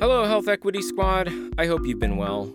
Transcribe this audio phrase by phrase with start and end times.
[0.00, 1.30] Hello, Health Equity Squad.
[1.58, 2.50] I hope you've been well.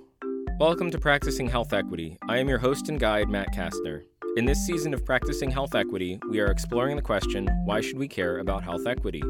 [0.59, 2.17] Welcome to Practicing Health Equity.
[2.27, 4.01] I am your host and guide, Matt Kastner.
[4.35, 8.07] In this season of Practicing Health Equity, we are exploring the question why should we
[8.07, 9.21] care about health equity?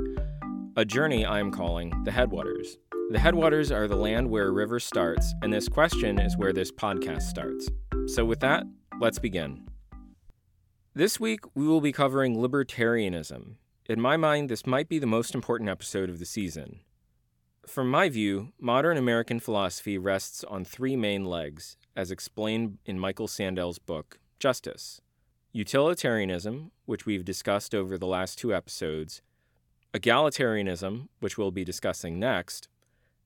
[0.77, 2.77] A journey I am calling the Headwaters.
[3.11, 6.71] The Headwaters are the land where a river starts, and this question is where this
[6.71, 7.69] podcast starts.
[8.07, 8.63] So, with that,
[9.01, 9.67] let's begin.
[10.93, 13.55] This week, we will be covering libertarianism.
[13.87, 16.79] In my mind, this might be the most important episode of the season.
[17.67, 23.27] From my view, modern American philosophy rests on three main legs, as explained in Michael
[23.27, 25.01] Sandel's book, Justice
[25.51, 29.21] utilitarianism, which we've discussed over the last two episodes,
[29.93, 32.67] egalitarianism, which we'll be discussing next,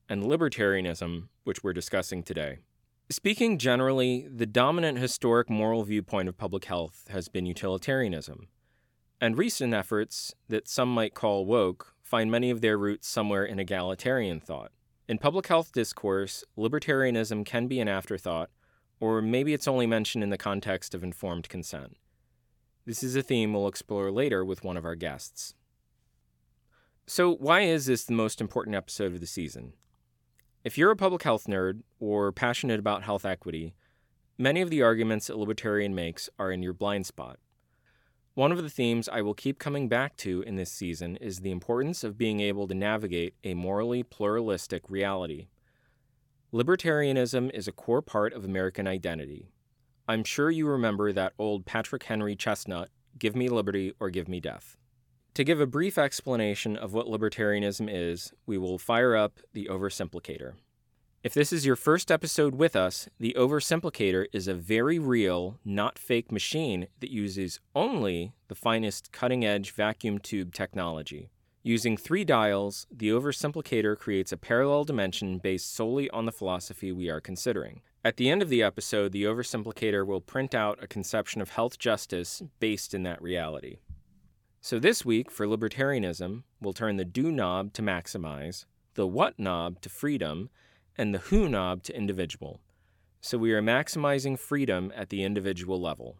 [0.08, 2.58] and libertarianism, which we're discussing today.
[3.10, 8.46] Speaking generally, the dominant historic moral viewpoint of public health has been utilitarianism,
[9.20, 13.60] and recent efforts that some might call woke find many of their roots somewhere in
[13.60, 14.72] egalitarian thought.
[15.08, 18.50] In public health discourse, libertarianism can be an afterthought,
[18.98, 21.96] or maybe it's only mentioned in the context of informed consent.
[22.84, 25.54] This is a theme we'll explore later with one of our guests.
[27.06, 29.74] So, why is this the most important episode of the season?
[30.64, 33.74] If you're a public health nerd or passionate about health equity,
[34.36, 37.38] many of the arguments that Libertarian makes are in your blind spot.
[38.34, 41.50] One of the themes I will keep coming back to in this season is the
[41.50, 45.48] importance of being able to navigate a morally pluralistic reality.
[46.52, 49.48] Libertarianism is a core part of American identity.
[50.06, 54.38] I'm sure you remember that old Patrick Henry chestnut give me liberty or give me
[54.38, 54.76] death.
[55.34, 60.54] To give a brief explanation of what libertarianism is, we will fire up the oversimplicator.
[61.22, 65.98] If this is your first episode with us, the Oversimplicator is a very real, not
[65.98, 71.28] fake machine that uses only the finest cutting edge vacuum tube technology.
[71.62, 77.10] Using three dials, the Oversimplicator creates a parallel dimension based solely on the philosophy we
[77.10, 77.82] are considering.
[78.02, 81.78] At the end of the episode, the Oversimplicator will print out a conception of health
[81.78, 83.76] justice based in that reality.
[84.62, 88.64] So this week, for libertarianism, we'll turn the do knob to maximize,
[88.94, 90.48] the what knob to freedom,
[91.00, 92.60] and the who knob to individual.
[93.22, 96.18] So we are maximizing freedom at the individual level.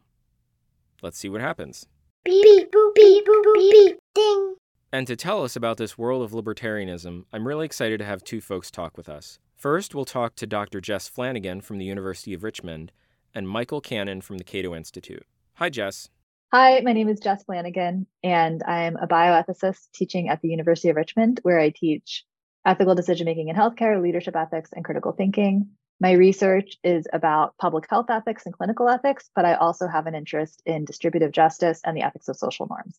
[1.02, 1.86] Let's see what happens.
[2.24, 4.54] Beep, beep, boop, beep, boop, boop, beep, ding.
[4.90, 8.40] And to tell us about this world of libertarianism, I'm really excited to have two
[8.40, 9.38] folks talk with us.
[9.54, 10.80] First, we'll talk to Dr.
[10.80, 12.90] Jess Flanigan from the University of Richmond
[13.34, 15.26] and Michael Cannon from the Cato Institute.
[15.56, 16.08] Hi, Jess.
[16.54, 20.96] Hi, my name is Jess Flanigan, and I'm a bioethicist teaching at the University of
[20.96, 22.24] Richmond, where I teach
[22.64, 25.70] ethical decision making in healthcare, leadership ethics, and critical thinking.
[26.00, 30.14] My research is about public health ethics and clinical ethics, but I also have an
[30.14, 32.98] interest in distributive justice and the ethics of social norms.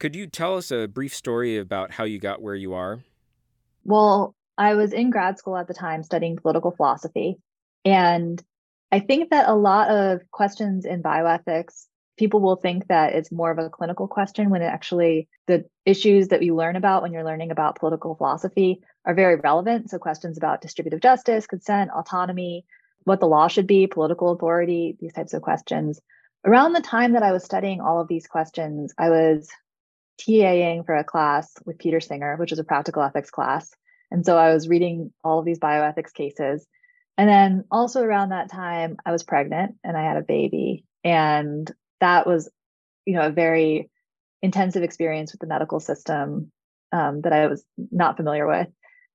[0.00, 3.04] Could you tell us a brief story about how you got where you are?
[3.84, 7.38] Well, I was in grad school at the time studying political philosophy.
[7.84, 8.42] And
[8.90, 13.50] I think that a lot of questions in bioethics people will think that it's more
[13.50, 17.24] of a clinical question when it actually the issues that we learn about when you're
[17.24, 19.90] learning about political philosophy are very relevant.
[19.90, 22.64] So questions about distributive justice consent autonomy
[23.04, 26.00] what the law should be political authority these types of questions.
[26.44, 29.48] Around the time that i was studying all of these questions i was
[30.20, 33.70] taing for a class with peter singer which is a practical ethics class.
[34.10, 36.66] And so i was reading all of these bioethics cases.
[37.16, 40.84] And then also around that time i was pregnant and i had a baby.
[41.02, 41.70] And
[42.04, 42.50] that was,
[43.06, 43.90] you know, a very
[44.42, 46.52] intensive experience with the medical system
[46.92, 48.68] um, that I was not familiar with.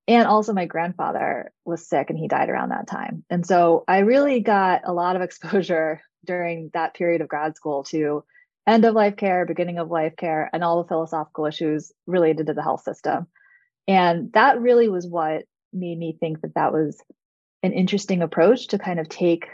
[0.07, 3.23] And also, my grandfather was sick and he died around that time.
[3.29, 7.83] And so I really got a lot of exposure during that period of grad school
[7.85, 8.23] to
[8.67, 12.53] end of life care, beginning of life care, and all the philosophical issues related to
[12.53, 13.27] the health system.
[13.87, 16.99] And that really was what made me think that that was
[17.61, 19.45] an interesting approach to kind of take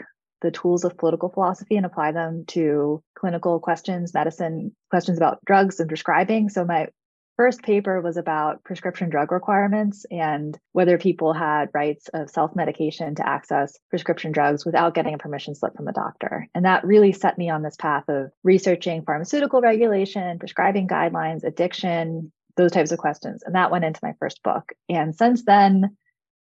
[0.42, 5.80] the tools of political philosophy and apply them to clinical questions, medicine questions about drugs
[5.80, 6.48] and prescribing.
[6.48, 6.88] So my
[7.36, 13.28] first paper was about prescription drug requirements and whether people had rights of self-medication to
[13.28, 16.48] access prescription drugs without getting a permission slip from a doctor.
[16.54, 22.32] And that really set me on this path of researching pharmaceutical regulation, prescribing guidelines, addiction,
[22.56, 23.42] those types of questions.
[23.44, 24.72] And that went into my first book.
[24.88, 25.96] And since then,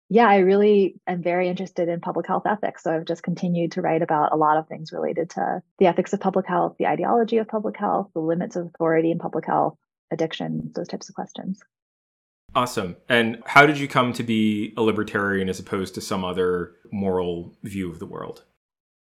[0.10, 2.84] yeah, I really am very interested in public health ethics.
[2.84, 6.14] So I've just continued to write about a lot of things related to the ethics
[6.14, 9.78] of public health, the ideology of public health, the limits of authority in public health,
[10.12, 11.60] addiction, those types of questions.
[12.56, 12.98] Awesome.
[13.10, 17.58] And how did you come to be a libertarian as opposed to some other moral
[17.64, 18.44] view of the world?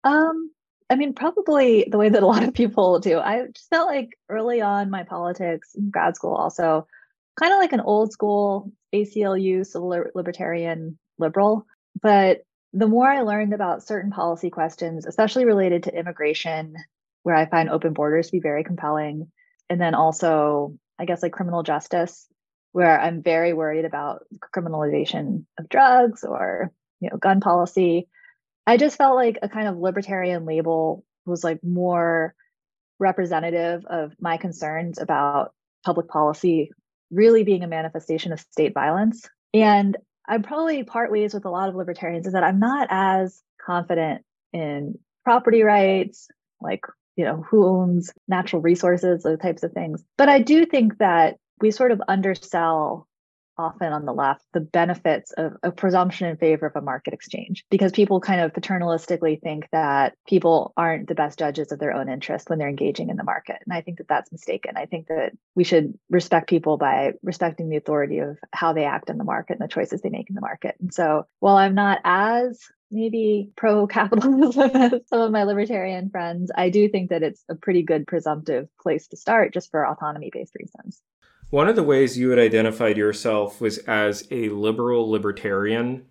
[0.04, 0.52] Um,
[0.90, 3.20] I mean, probably the way that a lot of people do.
[3.20, 6.88] I just felt like early on my politics in grad school also
[7.40, 11.66] kind of like an old school ACLU civil libertarian liberal.
[12.02, 12.42] But
[12.74, 16.76] the more I learned about certain policy questions, especially related to immigration,
[17.24, 19.32] where I find open borders to be very compelling,
[19.70, 22.28] and then also, I guess, like criminal justice,
[22.72, 24.26] where I'm very worried about
[24.56, 28.08] criminalization of drugs or you know gun policy.
[28.68, 32.36] I just felt like a kind of libertarian label was like more
[33.00, 35.54] representative of my concerns about
[35.84, 36.72] public policy
[37.12, 39.28] really being a manifestation of state violence.
[39.54, 39.98] And
[40.28, 44.24] I'm probably part ways with a lot of libertarians is that I'm not as confident
[44.54, 46.28] in property rights,
[46.62, 46.86] like,
[47.16, 50.04] you know, who owns natural resources, those types of things.
[50.18, 53.08] But I do think that we sort of undersell
[53.60, 57.66] often on the left the benefits of a presumption in favor of a market exchange
[57.70, 62.10] because people kind of paternalistically think that people aren't the best judges of their own
[62.10, 63.58] interest when they're engaging in the market.
[63.66, 64.78] And i think that that's mistaken.
[64.78, 69.10] I think that we should respect people by respecting the authority of how they act
[69.10, 70.76] in the market and the choices they make in the market.
[70.80, 72.60] And so while i'm not as
[72.92, 77.56] maybe pro capitalism as some of my libertarian friends, I do think that it's a
[77.56, 81.02] pretty good presumptive place to start just for autonomy based reasons.
[81.50, 86.06] One of the ways you had identified yourself was as a liberal libertarian.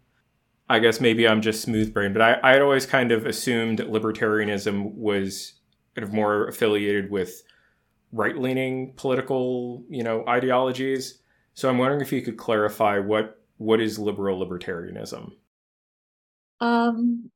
[0.68, 4.94] I guess maybe I'm just smooth brain, but I, I'd always kind of assumed libertarianism
[4.94, 5.54] was
[5.94, 7.42] kind of more affiliated with
[8.12, 11.20] right leaning political, you know, ideologies.
[11.54, 15.32] So I'm wondering if you could clarify what what is liberal libertarianism?
[16.60, 17.30] Um,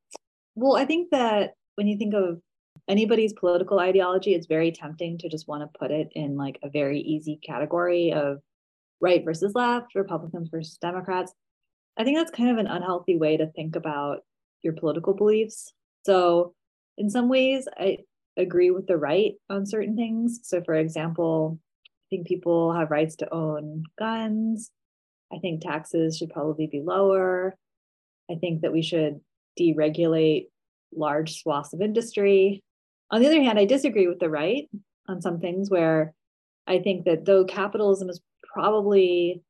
[0.55, 2.41] well, I think that when you think of
[2.87, 6.69] anybody's political ideology, it's very tempting to just want to put it in like a
[6.69, 8.39] very easy category of
[8.99, 11.33] right versus left, Republicans versus Democrats.
[11.97, 14.19] I think that's kind of an unhealthy way to think about
[14.63, 15.73] your political beliefs.
[16.05, 16.53] So,
[16.97, 17.99] in some ways, I
[18.37, 20.39] agree with the right on certain things.
[20.43, 24.71] So, for example, I think people have rights to own guns.
[25.31, 27.55] I think taxes should probably be lower.
[28.29, 29.19] I think that we should
[29.59, 30.47] deregulate
[30.95, 32.63] large swaths of industry.
[33.13, 34.67] On the other hand, I disagree with the right
[35.07, 36.15] on some things where
[36.65, 39.43] I think that though capitalism is probably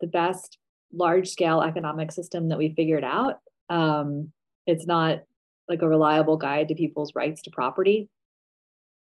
[0.00, 0.58] the best
[0.92, 4.30] large scale economic system that we figured out, um,
[4.64, 5.24] it's not
[5.68, 8.08] like a reliable guide to people's rights to property.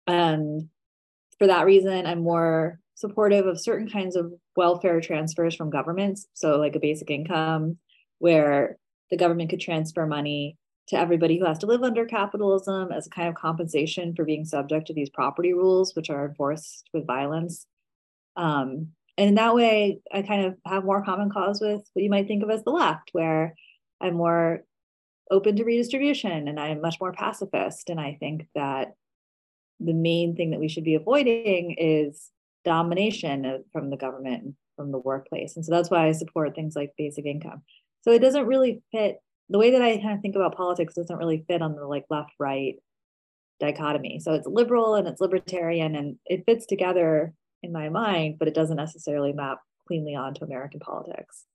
[0.05, 0.67] And
[1.39, 6.27] for that reason, I'm more supportive of certain kinds of welfare transfers from governments.
[6.33, 7.77] So, like a basic income,
[8.19, 8.77] where
[9.11, 13.09] the government could transfer money to everybody who has to live under capitalism as a
[13.09, 17.65] kind of compensation for being subject to these property rules, which are enforced with violence.
[18.35, 22.09] Um, and in that way, I kind of have more common cause with what you
[22.09, 23.55] might think of as the left, where
[24.01, 24.63] I'm more
[25.31, 27.89] open to redistribution and I'm much more pacifist.
[27.89, 28.93] And I think that
[29.79, 32.29] the main thing that we should be avoiding is
[32.63, 35.55] domination from the government from the workplace.
[35.55, 37.63] And so that's why I support things like basic income.
[38.01, 39.17] So it doesn't really fit
[39.49, 42.05] the way that I kind of think about politics doesn't really fit on the like
[42.09, 42.75] left right
[43.59, 44.19] dichotomy.
[44.19, 47.33] So it's liberal and it's libertarian and it fits together
[47.63, 51.45] in my mind, but it doesn't necessarily map cleanly onto American politics.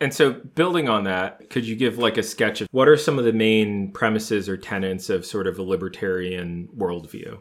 [0.00, 3.18] And so, building on that, could you give like a sketch of what are some
[3.18, 7.38] of the main premises or tenets of sort of a libertarian worldview?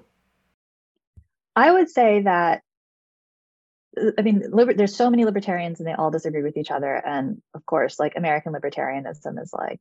[1.56, 2.64] I would say that
[4.18, 6.94] I mean, liber- there's so many libertarians and they all disagree with each other.
[6.94, 9.80] And of course, like American libertarianism is like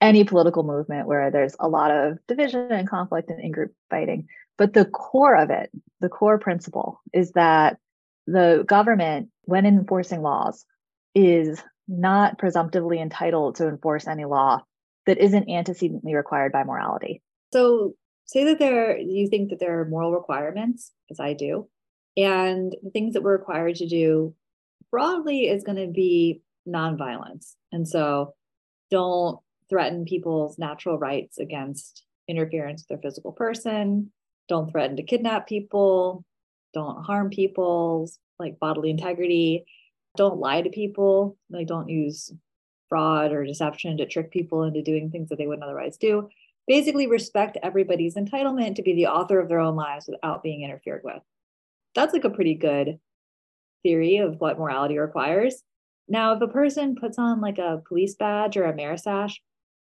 [0.00, 4.28] any political movement where there's a lot of division and conflict and in-group fighting.
[4.56, 5.70] But the core of it,
[6.00, 7.78] the core principle is that
[8.26, 10.64] the government, when enforcing laws,
[11.14, 14.62] is not presumptively entitled to enforce any law
[15.06, 17.22] that isn't antecedently required by morality.
[17.52, 17.94] So
[18.26, 21.68] say that there you think that there are moral requirements, as I do,
[22.16, 24.34] and the things that we're required to do
[24.90, 27.54] broadly is going to be nonviolence.
[27.72, 28.34] And so
[28.90, 29.38] don't
[29.68, 34.10] threaten people's natural rights against interference with their physical person.
[34.48, 36.24] Don't threaten to kidnap people.
[36.74, 39.64] Don't harm people's like bodily integrity.
[40.16, 41.36] Don't lie to people.
[41.50, 42.32] Like don't use
[42.88, 46.28] fraud or deception to trick people into doing things that they wouldn't otherwise do.
[46.66, 51.02] Basically, respect everybody's entitlement to be the author of their own lives without being interfered
[51.04, 51.22] with
[51.94, 52.98] that's like a pretty good
[53.82, 55.62] theory of what morality requires.
[56.08, 59.40] Now, if a person puts on like a police badge or a mayor sash,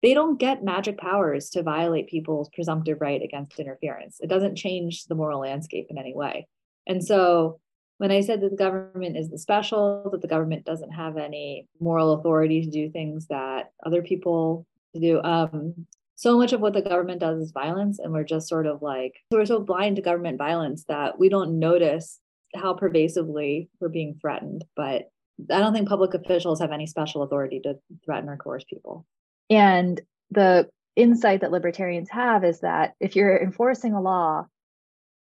[0.03, 4.19] they don't get magic powers to violate people's presumptive right against interference.
[4.21, 6.49] It doesn't change the moral landscape in any way.
[6.87, 7.61] And so
[7.99, 11.69] when I said that the government is the special, that the government doesn't have any
[11.79, 14.67] moral authority to do things that other people
[14.99, 15.87] do, um,
[16.23, 19.13] so much of what the government does is violence and we're just sort of like
[19.33, 22.21] we're so blind to government violence that we don't notice
[22.55, 25.11] how pervasively we're being threatened, but
[25.51, 27.75] I don't think public officials have any special authority to
[28.05, 29.05] threaten or coerce people.
[29.51, 30.01] And
[30.31, 34.47] the insight that libertarians have is that if you're enforcing a law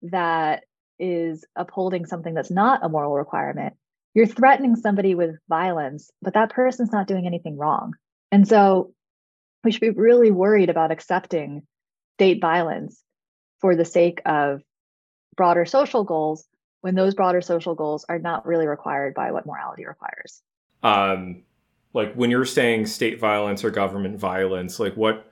[0.01, 0.65] that
[0.99, 3.73] is upholding something that's not a moral requirement,
[4.13, 7.93] you're threatening somebody with violence, but that person's not doing anything wrong.
[8.33, 8.91] And so
[9.63, 11.63] we should be really worried about accepting
[12.17, 13.03] state violence
[13.59, 14.61] for the sake of
[15.35, 16.45] broader social goals
[16.81, 20.41] when those broader social goals are not really required by what morality requires.
[20.81, 21.43] Um,
[21.93, 25.25] like when you're saying state violence or government violence, like what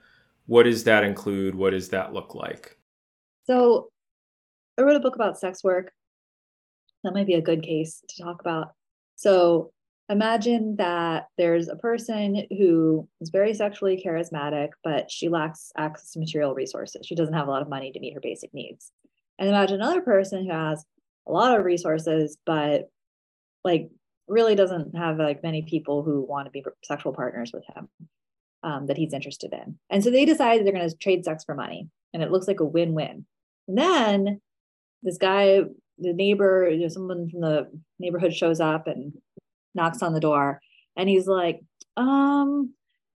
[0.46, 1.56] what does that include?
[1.56, 2.78] What does that look like?
[3.46, 3.90] So
[4.78, 5.92] I wrote a book about sex work.
[7.04, 8.74] That might be a good case to talk about.
[9.16, 9.72] So
[10.10, 16.20] imagine that there's a person who is very sexually charismatic, but she lacks access to
[16.20, 17.06] material resources.
[17.06, 18.92] She doesn't have a lot of money to meet her basic needs.
[19.38, 20.86] And imagine another person who has
[21.28, 22.90] a lot of resources, but
[23.64, 23.90] like
[24.28, 27.88] really doesn't have like many people who want to be sexual partners with him
[28.64, 29.78] um, that he's interested in.
[29.90, 32.60] And so they decide they're going to trade sex for money, and it looks like
[32.60, 33.26] a win-win.
[33.68, 34.42] Then
[35.04, 35.62] this guy,
[36.00, 39.14] the neighbor, you know, someone from the neighborhood shows up and
[39.76, 40.62] knocks on the door,
[40.96, 41.62] and he's like,
[41.96, 42.74] um,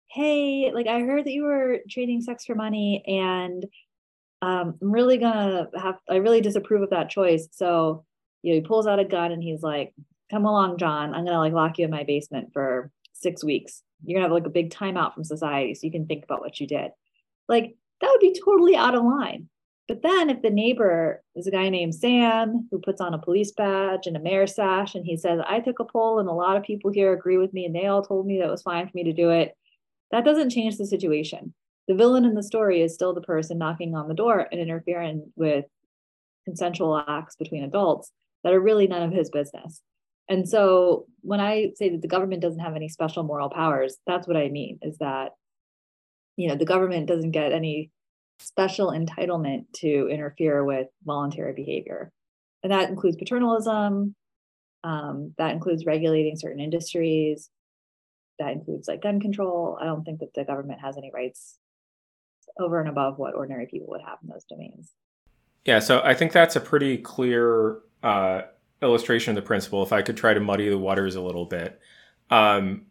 [0.07, 3.65] hey, like I heard that you were trading sex for money, and
[4.41, 7.47] um, I'm really gonna have, I really disapprove of that choice.
[7.51, 8.05] So,
[8.41, 9.93] you know, he pulls out a gun and he's like,
[10.31, 11.13] come along, John.
[11.13, 13.83] I'm gonna like lock you in my basement for six weeks.
[14.05, 16.59] You're gonna have like a big timeout from society so you can think about what
[16.59, 16.91] you did.
[17.49, 19.49] Like that would be totally out of line.
[19.89, 23.51] But then if the neighbor is a guy named Sam who puts on a police
[23.51, 26.55] badge and a mayor sash and he says, I took a poll and a lot
[26.55, 28.87] of people here agree with me and they all told me that it was fine
[28.87, 29.53] for me to do it,
[30.11, 31.53] that doesn't change the situation
[31.89, 35.31] the villain in the story is still the person knocking on the door and interfering
[35.35, 35.65] with
[36.45, 38.11] consensual acts between adults
[38.43, 39.81] that are really none of his business.
[40.29, 44.27] And so when I say that the government doesn't have any special moral powers, that's
[44.27, 45.31] what I mean is that
[46.37, 47.89] you know the government doesn't get any
[48.39, 52.11] special entitlement to interfere with voluntary behavior.
[52.63, 54.15] And that includes paternalism,
[54.83, 57.49] um, that includes regulating certain industries,
[58.39, 59.77] that includes like gun control.
[59.79, 61.57] I don't think that the government has any rights
[62.59, 64.93] over and above what ordinary people would have in those domains.
[65.65, 68.41] Yeah, so I think that's a pretty clear uh,
[68.81, 69.83] illustration of the principle.
[69.83, 71.79] If I could try to muddy the waters a little bit,
[72.29, 72.85] um,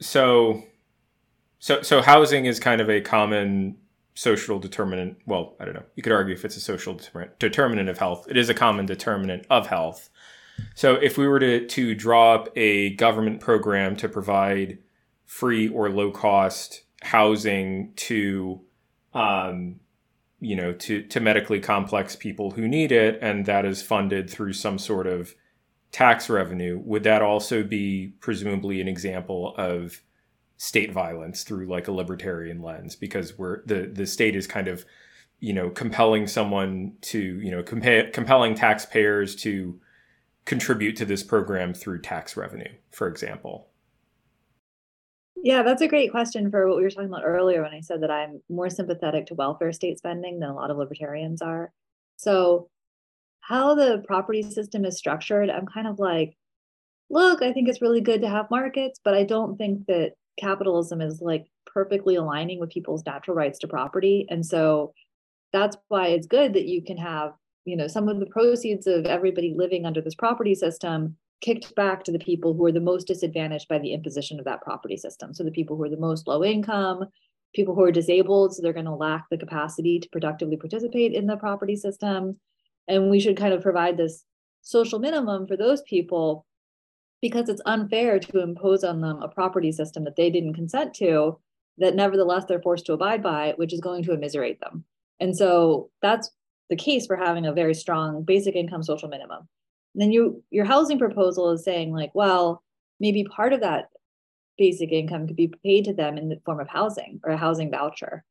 [0.00, 0.64] so
[1.60, 3.76] so so housing is kind of a common
[4.14, 5.18] social determinant.
[5.26, 5.84] Well, I don't know.
[5.96, 7.00] You could argue if it's a social
[7.38, 8.26] determinant of health.
[8.28, 10.10] It is a common determinant of health.
[10.74, 14.78] So if we were to to draw up a government program to provide
[15.24, 18.60] free or low cost housing to
[19.14, 19.80] um,
[20.40, 24.54] you know, to, to medically complex people who need it, and that is funded through
[24.54, 25.34] some sort of
[25.92, 30.00] tax revenue, would that also be presumably an example of
[30.60, 32.94] state violence through like a libertarian lens?
[32.94, 34.84] Because we're the the state is kind of,
[35.38, 39.80] you know, compelling someone to, you know, compa- compelling taxpayers to
[40.44, 43.68] contribute to this program through tax revenue, for example.
[45.42, 48.02] Yeah, that's a great question for what we were talking about earlier when I said
[48.02, 51.72] that I'm more sympathetic to welfare state spending than a lot of libertarians are.
[52.16, 52.68] So,
[53.40, 56.36] how the property system is structured, I'm kind of like,
[57.08, 61.00] look, I think it's really good to have markets, but I don't think that capitalism
[61.00, 64.26] is like perfectly aligning with people's natural rights to property.
[64.28, 64.92] And so
[65.52, 67.32] that's why it's good that you can have,
[67.64, 72.04] you know, some of the proceeds of everybody living under this property system kicked back
[72.04, 75.32] to the people who are the most disadvantaged by the imposition of that property system.
[75.32, 77.06] So the people who are the most low income,
[77.54, 81.26] people who are disabled, so they're going to lack the capacity to productively participate in
[81.26, 82.38] the property system.
[82.88, 84.24] And we should kind of provide this
[84.62, 86.44] social minimum for those people
[87.20, 91.38] because it's unfair to impose on them a property system that they didn't consent to
[91.78, 94.84] that nevertheless they're forced to abide by which is going to immiserate them.
[95.18, 96.30] And so that's
[96.68, 99.48] the case for having a very strong basic income social minimum.
[99.94, 102.62] Then you your housing proposal is saying like well
[103.00, 103.88] maybe part of that
[104.58, 107.70] basic income could be paid to them in the form of housing or a housing
[107.70, 108.24] voucher.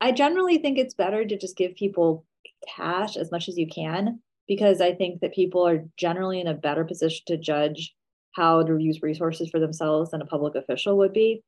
[0.00, 2.24] I generally think it's better to just give people
[2.66, 6.54] cash as much as you can because i think that people are generally in a
[6.54, 7.94] better position to judge
[8.32, 11.42] how to use resources for themselves than a public official would be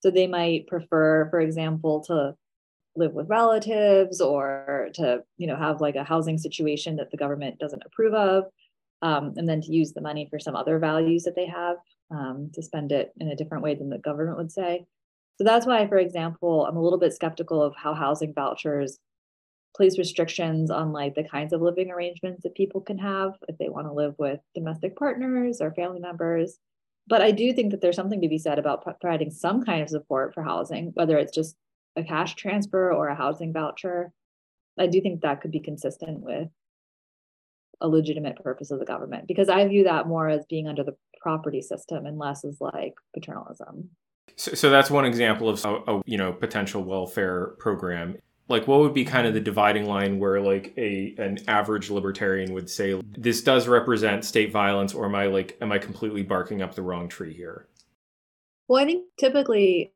[0.00, 2.34] so they might prefer for example to
[2.94, 7.58] live with relatives or to you know have like a housing situation that the government
[7.58, 8.44] doesn't approve of
[9.02, 11.76] um, and then to use the money for some other values that they have
[12.10, 14.86] um, to spend it in a different way than the government would say.
[15.38, 18.98] So that's why, for example, I'm a little bit skeptical of how housing vouchers
[19.74, 23.68] place restrictions on like the kinds of living arrangements that people can have if they
[23.68, 26.58] want to live with domestic partners or family members.
[27.06, 29.88] But I do think that there's something to be said about providing some kind of
[29.88, 31.56] support for housing, whether it's just
[31.96, 34.12] a cash transfer or a housing voucher.
[34.78, 36.48] I do think that could be consistent with
[37.80, 40.96] a legitimate purpose of the government because I view that more as being under the
[41.20, 43.90] property system and less as like paternalism.
[44.36, 48.16] So, so that's one example of a, a you know potential welfare program
[48.48, 52.52] like what would be kind of the dividing line where like a an average libertarian
[52.52, 56.62] would say this does represent state violence or am i like am i completely barking
[56.62, 57.66] up the wrong tree here?
[58.68, 59.92] Well i think typically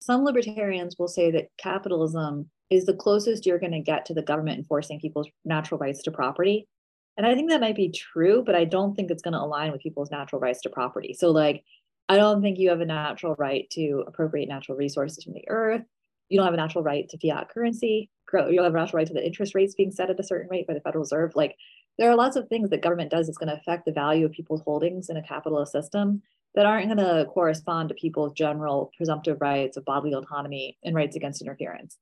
[0.00, 4.22] some libertarians will say that capitalism is the closest you're going to get to the
[4.22, 6.68] government enforcing people's natural rights to property.
[7.16, 9.72] And i think that might be true but i don't think it's going to align
[9.72, 11.14] with people's natural rights to property.
[11.14, 11.64] So like
[12.08, 15.82] i don't think you have a natural right to appropriate natural resources from the earth
[16.28, 18.10] you don't have a natural right to fiat currency.
[18.32, 20.48] You don't have a natural right to the interest rates being set at a certain
[20.50, 21.32] rate by the Federal Reserve.
[21.34, 21.56] Like
[21.98, 24.32] there are lots of things that government does that's going to affect the value of
[24.32, 26.22] people's holdings in a capitalist system
[26.54, 31.16] that aren't going to correspond to people's general presumptive rights of bodily autonomy and rights
[31.16, 31.96] against interference.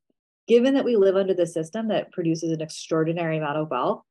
[0.49, 4.03] Given that we live under the system that produces an extraordinary amount of wealth,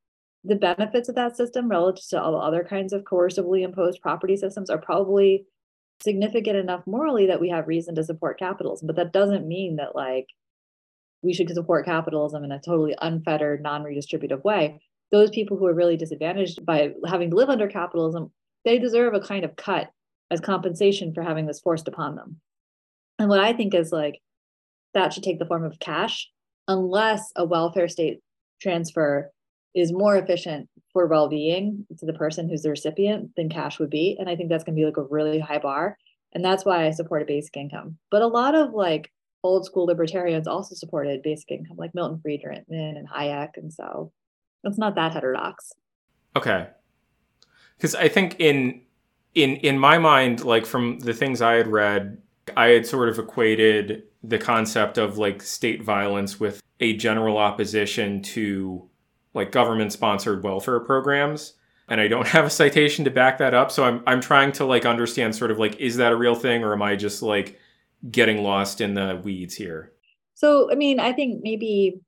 [0.43, 4.69] the benefits of that system relative to all other kinds of coercively imposed property systems
[4.69, 5.45] are probably
[6.01, 8.87] significant enough morally that we have reason to support capitalism.
[8.87, 10.27] But that doesn't mean that like
[11.21, 14.79] we should support capitalism in a totally unfettered, non-redistributive way.
[15.11, 18.31] Those people who are really disadvantaged by having to live under capitalism,
[18.63, 19.89] they deserve a kind of cut
[20.31, 22.41] as compensation for having this forced upon them.
[23.19, 24.19] And what I think is like
[24.93, 26.29] that should take the form of cash,
[26.67, 28.19] unless a welfare state
[28.61, 29.31] transfer
[29.75, 34.15] is more efficient for well-being to the person who's the recipient than cash would be.
[34.17, 35.97] And i think that's going to be like a really high bar.
[36.33, 37.97] And that's why i support a basic income.
[38.09, 39.11] But a lot of like
[39.43, 43.57] old school libertarians also supported basic income like milton friedman and hayek.
[43.57, 44.11] And so
[44.63, 45.73] it's not that heterodox.
[46.35, 46.67] Okay.
[47.77, 48.81] Because i think in
[49.35, 52.17] in in my mind like from the things i had read
[52.55, 58.21] i had sort of equated the concept of like state violence with a general opposition
[58.21, 58.89] to
[59.35, 61.53] like government sponsored welfare programs
[61.87, 63.71] and I don't have a citation to back that up.
[63.71, 66.63] So I'm I'm trying to like understand sort of like is that a real thing
[66.63, 67.59] or am I just like
[68.09, 69.91] getting lost in the weeds here?
[70.35, 72.01] So I mean, I think maybe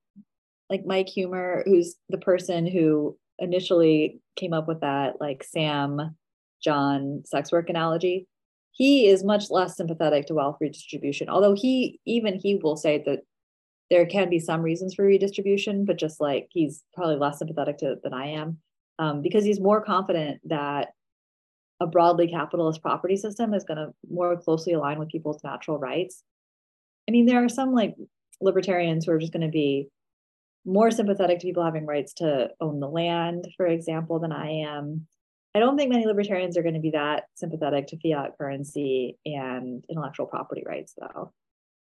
[0.70, 6.16] like Mike Huemer, who's the person who initially came up with that like Sam
[6.62, 8.28] John sex work analogy,
[8.72, 11.30] he is much less sympathetic to wealth redistribution.
[11.30, 13.22] Although he even he will say that
[13.90, 17.94] there can be some reasons for redistribution, but just like he's probably less sympathetic to
[17.94, 18.58] it than I am,
[19.00, 20.90] um, because he's more confident that
[21.80, 26.24] a broadly capitalist property system is going to more closely align with people's natural rights.
[27.08, 27.96] I mean, there are some like
[28.42, 29.90] libertarians who are just going to be
[30.66, 35.08] more sympathetic to people having rights to own the land, for example, than I am.
[35.56, 39.84] I don't think many libertarians are going to be that sympathetic to fiat currency and
[39.90, 41.32] intellectual property rights, though.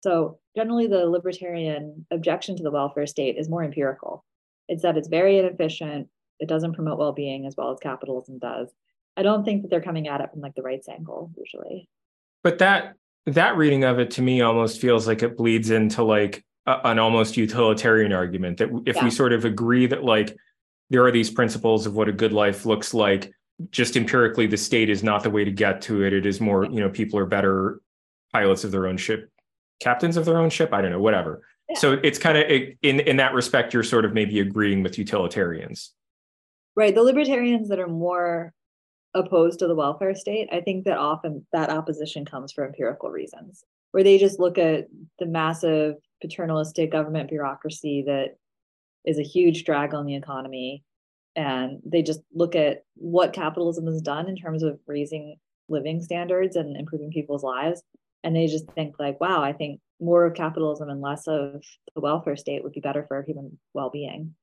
[0.02, 4.24] So generally the libertarian objection to the welfare state is more empirical.
[4.68, 6.08] It's that it's very inefficient,
[6.40, 8.70] it doesn't promote well-being as well as capitalism does.
[9.16, 11.90] I don't think that they're coming at it from like the rights angle usually.
[12.44, 12.94] But that
[13.26, 17.00] that reading of it to me almost feels like it bleeds into like a, an
[17.00, 19.04] almost utilitarian argument that if yeah.
[19.04, 20.36] we sort of agree that like
[20.90, 23.32] there are these principles of what a good life looks like
[23.72, 26.66] just empirically the state is not the way to get to it it is more
[26.66, 27.82] you know people are better
[28.32, 29.30] pilots of their own ship
[29.80, 30.74] captains of their own ship.
[30.74, 31.42] I don't know, whatever.
[31.70, 31.78] Yeah.
[31.80, 35.94] So it's kind of in in that respect, you're sort of maybe agreeing with utilitarians,
[36.76, 36.96] right?
[36.96, 38.54] The libertarians that are more
[39.14, 43.64] opposed to the welfare state, I think that often that opposition comes for empirical reasons,
[43.92, 44.88] where they just look at
[45.20, 48.38] the massive paternalistic government bureaucracy that
[49.06, 50.84] is a huge drag on the economy,
[51.36, 55.36] and they just look at what capitalism has done in terms of raising
[55.70, 57.84] living standards and improving people's lives
[58.24, 61.64] and they just think like wow i think more of capitalism and less of
[61.96, 64.36] the welfare state would be better for human well-being.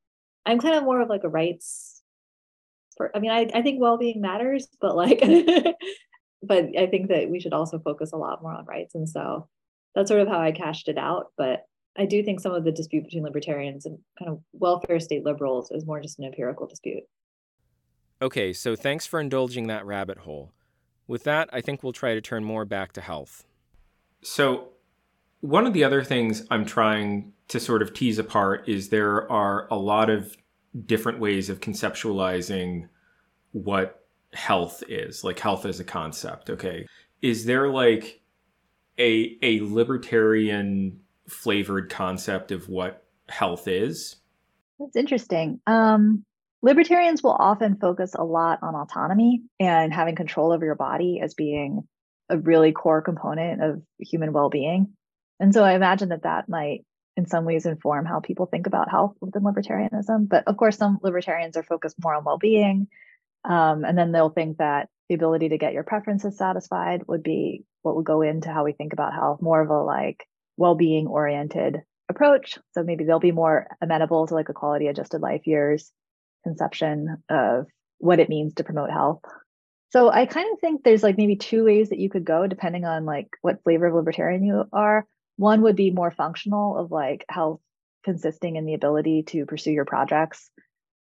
[0.47, 2.03] I'm kind of more of like a rights
[2.97, 5.21] for i mean i, I think well-being matters but like
[6.43, 8.95] but i think that we should also focus a lot more on rights.
[8.95, 9.49] And so
[9.95, 11.27] that's sort of how i cashed it out.
[11.37, 15.25] But i do think some of the dispute between libertarians and kind of welfare state
[15.25, 17.05] liberals is more just an empirical dispute.
[18.21, 20.53] Okay so thanks for indulging that rabbit hole.
[21.07, 23.45] With that i think we'll try to turn more back to health
[24.25, 24.69] so,
[25.41, 29.69] one of the other things I'm trying to sort of tease apart is there are
[29.71, 30.37] a lot of
[30.87, 32.89] different ways of conceptualizing
[33.53, 36.51] what health is, like health as a concept.
[36.51, 36.87] Okay.
[37.23, 38.23] Is there like
[38.99, 44.17] a a libertarian flavored concept of what health is?
[44.79, 45.61] That's interesting.
[45.67, 46.25] Um,
[46.63, 51.35] libertarians will often focus a lot on autonomy and having control over your body as
[51.35, 51.87] being
[52.29, 54.93] a really core component of human well-being.
[55.41, 56.85] And so I imagine that that might
[57.17, 60.29] in some ways inform how people think about health within libertarianism.
[60.29, 62.89] But of course, some libertarians are focused more on well-being.
[63.45, 67.65] Um, and then they'll think that the ability to get your preferences satisfied would be
[67.83, 71.83] what would go into how we think about health, more of a like well-being oriented
[72.09, 72.59] approach.
[72.73, 75.93] So maybe they'll be more amenable to like a quality adjusted life years
[76.43, 77.67] conception of
[77.99, 79.21] what it means to promote health.
[79.95, 82.85] So I kind of think there's like maybe two ways that you could go depending
[82.85, 85.07] on like what flavor of libertarian you are.
[85.37, 87.61] One would be more functional of like health
[88.03, 90.51] consisting in the ability to pursue your projects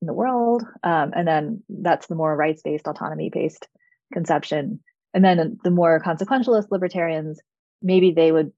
[0.01, 0.63] in the world.
[0.85, 3.67] Um, and then that's the more rights based, autonomy based
[4.13, 4.79] conception.
[5.13, 7.41] And then the more consequentialist libertarians,
[7.83, 8.53] maybe they would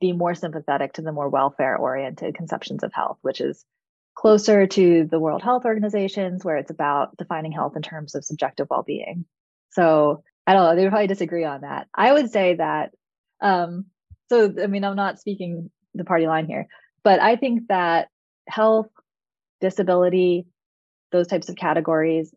[0.00, 3.62] be more sympathetic to the more welfare oriented conceptions of health, which is
[4.14, 8.68] closer to the World Health Organizations, where it's about defining health in terms of subjective
[8.70, 9.26] well being.
[9.70, 11.88] So I don't know, they would probably disagree on that.
[11.94, 12.92] I would say that,
[13.40, 13.86] um,
[14.28, 16.66] so I mean, I'm not speaking the party line here,
[17.02, 18.08] but I think that
[18.48, 18.88] health,
[19.60, 20.46] disability,
[21.12, 22.32] those types of categories,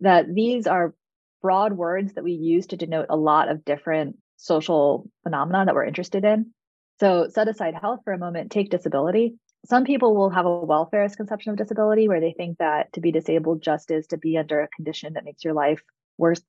[0.00, 0.94] that these are
[1.42, 5.84] broad words that we use to denote a lot of different social phenomena that we're
[5.84, 6.52] interested in.
[7.00, 9.34] So set aside health for a moment, take disability.
[9.66, 13.12] Some people will have a welfarist conception of disability where they think that to be
[13.12, 15.80] disabled just is to be under a condition that makes your life
[16.18, 16.42] worse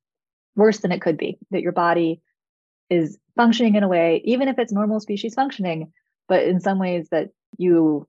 [0.56, 2.22] worse than it could be, that your body
[2.90, 5.92] is functioning in a way, even if it's normal species functioning,
[6.28, 8.08] but in some ways that you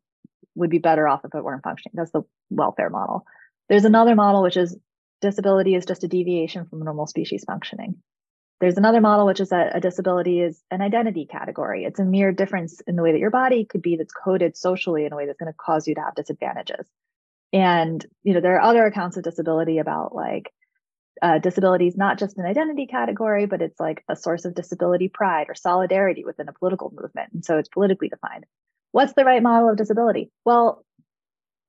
[0.55, 1.95] would be better off if it weren't functioning.
[1.95, 3.25] That's the welfare model.
[3.69, 4.77] There's another model, which is
[5.21, 7.97] disability is just a deviation from normal species functioning.
[8.61, 11.85] There's another model, which is that a disability is an identity category.
[11.85, 15.05] It's a mere difference in the way that your body could be that's coded socially
[15.05, 16.87] in a way that's going to cause you to have disadvantages.
[17.53, 20.53] And, you know, there are other accounts of disability about like
[21.25, 25.09] uh, disability is not just an identity category, but it's like a source of disability
[25.09, 27.33] pride or solidarity within a political movement.
[27.33, 28.45] And so it's politically defined.
[28.93, 30.31] What's the right model of disability?
[30.45, 30.85] Well,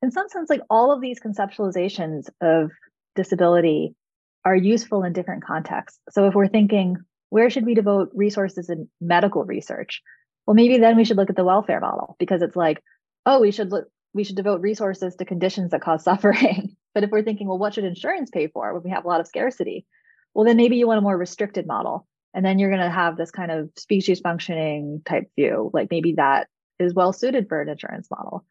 [0.02, 2.70] in some sense, like all of these conceptualizations of
[3.16, 3.96] disability
[4.44, 6.00] are useful in different contexts.
[6.10, 6.98] So if we're thinking,
[7.30, 10.02] where should we devote resources in medical research?
[10.46, 12.84] Well, maybe then we should look at the welfare model because it's like,
[13.26, 16.65] oh, we should look, we should devote resources to conditions that cause suffering.
[16.96, 19.20] But if we're thinking, well, what should insurance pay for when we have a lot
[19.20, 19.86] of scarcity?
[20.34, 22.08] Well, then maybe you want a more restricted model.
[22.34, 25.70] And then you're going to have this kind of species functioning type view.
[25.74, 26.48] Like maybe that
[26.80, 28.46] is well suited for an insurance model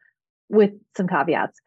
[0.49, 1.59] with some caveats.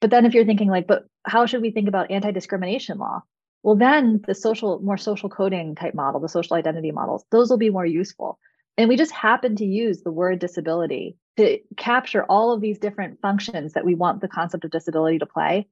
[0.00, 3.22] But then if you're thinking like, but how should we think about anti-discrimination law?
[3.62, 7.58] Well, then the social, more social coding type model, the social identity models, those will
[7.58, 8.38] be more useful.
[8.76, 13.20] And we just happen to use the word disability to capture all of these different
[13.20, 15.68] functions that we want the concept of disability to play.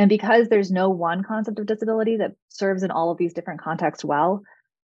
[0.00, 3.60] And because there's no one concept of disability that serves in all of these different
[3.60, 4.42] contexts well,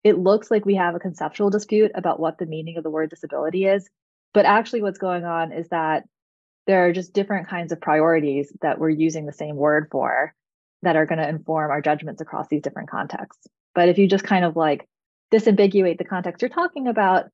[0.05, 3.09] it looks like we have a conceptual dispute about what the meaning of the word
[3.09, 3.89] disability is.
[4.35, 6.05] But actually, what's going on is that
[6.67, 10.35] there are just different kinds of priorities that we're using the same word for
[10.83, 13.47] that are going to inform our judgments across these different contexts.
[13.75, 14.87] But if you just kind of like
[15.33, 17.31] disambiguate the context you're talking about,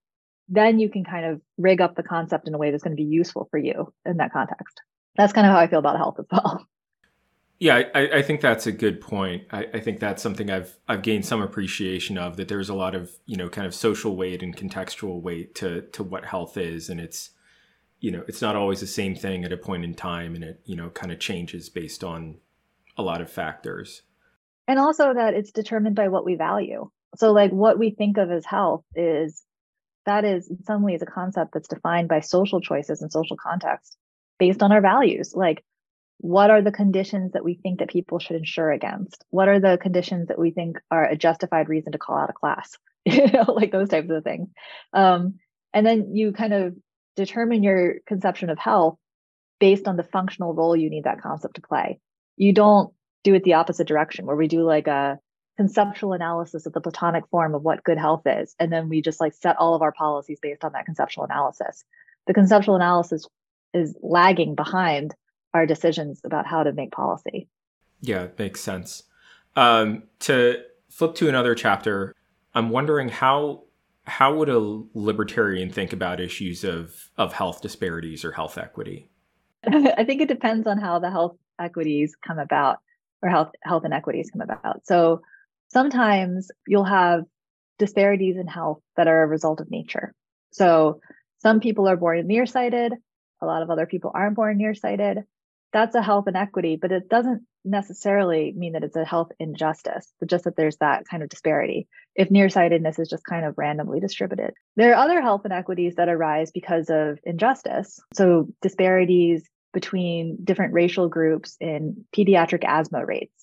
[0.48, 3.02] then you can kind of rig up the concept in a way that's going to
[3.02, 4.80] be useful for you in that context.
[5.16, 6.64] That's kind of how I feel about health as well.
[7.58, 9.44] Yeah, I, I think that's a good point.
[9.50, 12.94] I, I, think that's something I've I've gained some appreciation of that there's a lot
[12.94, 16.90] of, you know, kind of social weight and contextual weight to to what health is.
[16.90, 17.30] And it's
[18.00, 20.60] you know, it's not always the same thing at a point in time and it,
[20.64, 22.36] you know, kind of changes based on
[22.98, 24.02] a lot of factors.
[24.68, 26.90] And also that it's determined by what we value.
[27.16, 29.42] So, like, what we think of as health is
[30.04, 33.96] that is, in some ways, a concept that's defined by social choices and social context
[34.38, 35.32] based on our values.
[35.34, 35.64] Like,
[36.18, 39.24] what are the conditions that we think that people should insure against?
[39.30, 42.32] What are the conditions that we think are a justified reason to call out a
[42.32, 42.76] class?
[43.04, 44.48] you know, like those types of things.
[44.92, 45.34] Um,
[45.72, 46.74] and then you kind of
[47.16, 48.98] determine your conception of health
[49.58, 51.98] based on the functional role you need that concept to play
[52.36, 52.92] you don't
[53.24, 55.18] do it the opposite direction where we do like a
[55.56, 59.20] conceptual analysis of the platonic form of what good health is and then we just
[59.20, 61.84] like set all of our policies based on that conceptual analysis
[62.26, 63.26] the conceptual analysis
[63.72, 65.14] is lagging behind
[65.56, 67.48] our decisions about how to make policy
[68.00, 69.04] yeah it makes sense
[69.56, 72.14] um, to flip to another chapter
[72.54, 73.62] i'm wondering how
[74.04, 79.10] how would a libertarian think about issues of of health disparities or health equity
[79.66, 82.78] i think it depends on how the health equities come about
[83.22, 84.86] or health health inequities come about.
[84.86, 85.20] So
[85.68, 87.24] sometimes you'll have
[87.78, 90.14] disparities in health that are a result of nature.
[90.50, 91.00] So
[91.38, 92.92] some people are born nearsighted,
[93.42, 95.18] a lot of other people aren't born nearsighted.
[95.72, 100.30] That's a health inequity, but it doesn't necessarily mean that it's a health injustice, but
[100.30, 101.88] just that there's that kind of disparity.
[102.14, 106.50] If nearsightedness is just kind of randomly distributed, there are other health inequities that arise
[106.52, 107.98] because of injustice.
[108.14, 113.34] So, disparities between different racial groups in pediatric asthma rates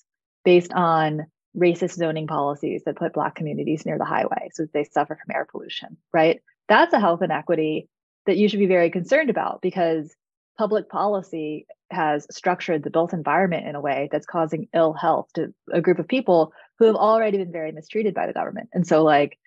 [0.44, 5.16] based on racist zoning policies that put Black communities near the highway so they suffer
[5.16, 6.40] from air pollution, right?
[6.68, 7.88] That's a health inequity
[8.26, 10.14] that you should be very concerned about because
[10.58, 15.54] public policy has structured the built environment in a way that's causing ill health to
[15.72, 18.68] a group of people who have already been very mistreated by the government.
[18.72, 19.38] And so, like,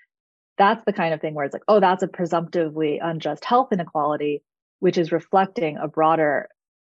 [0.57, 4.43] that's the kind of thing where it's like, oh, that's a presumptively unjust health inequality,
[4.79, 6.49] which is reflecting a broader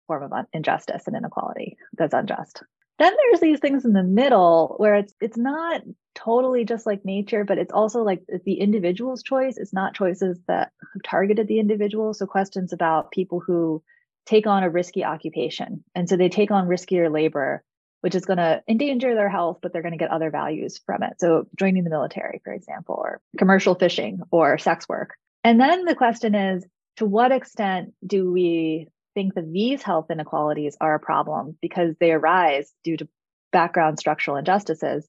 [0.08, 2.64] form of injustice and inequality that's unjust.
[3.00, 5.82] Then there's these things in the middle where it's it's not
[6.14, 9.58] totally just like nature, but it's also like the individual's choice.
[9.58, 12.14] It's not choices that have targeted the individual.
[12.14, 13.82] So questions about people who
[14.26, 15.84] take on a risky occupation.
[15.96, 17.64] And so they take on riskier labor,
[18.02, 21.04] which is going to endanger their health, but they're going to get other values from
[21.04, 21.14] it.
[21.20, 25.16] So joining the military, for example, or commercial fishing or sex work.
[25.44, 26.66] And then the question is
[26.98, 32.12] to what extent do we think that these health inequalities are a problem because they
[32.12, 33.08] arise due to
[33.52, 35.08] background structural injustices?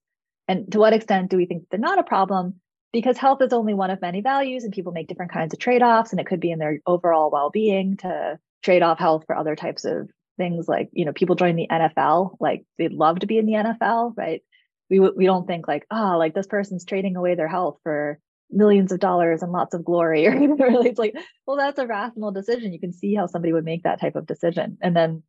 [0.48, 2.61] And to what extent do we think they're not a problem
[2.92, 6.12] because health is only one of many values and people make different kinds of trade-offs
[6.12, 9.85] and it could be in their overall well-being to trade off health for other types
[9.85, 13.46] of things like you know people join the NFL like they'd love to be in
[13.46, 14.42] the NFL right?
[14.88, 18.18] We we don't think like oh like this person's trading away their health for
[18.51, 21.14] millions of dollars and lots of glory or really it's like
[21.46, 22.72] well that's a rational decision.
[22.72, 24.79] You can see how somebody would make that type of decision.
[24.81, 25.22] And then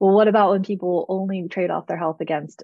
[0.00, 2.62] well what about when people only trade off their health against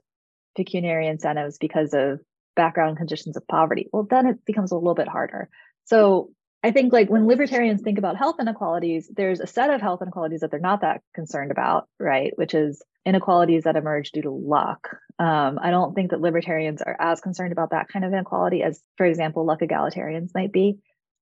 [0.57, 2.21] pecuniary incentives because of
[2.57, 3.89] background conditions of poverty?
[3.93, 5.49] Well then it becomes a little bit harder.
[5.85, 6.31] So
[6.63, 10.41] I think like when libertarians think about health inequalities, there's a set of health inequalities
[10.41, 12.33] that they're not that concerned about, right?
[12.37, 14.97] Which is inequalities that emerge due to luck.
[15.21, 18.81] Um, I don't think that libertarians are as concerned about that kind of inequality as,
[18.97, 20.79] for example, luck egalitarians might be.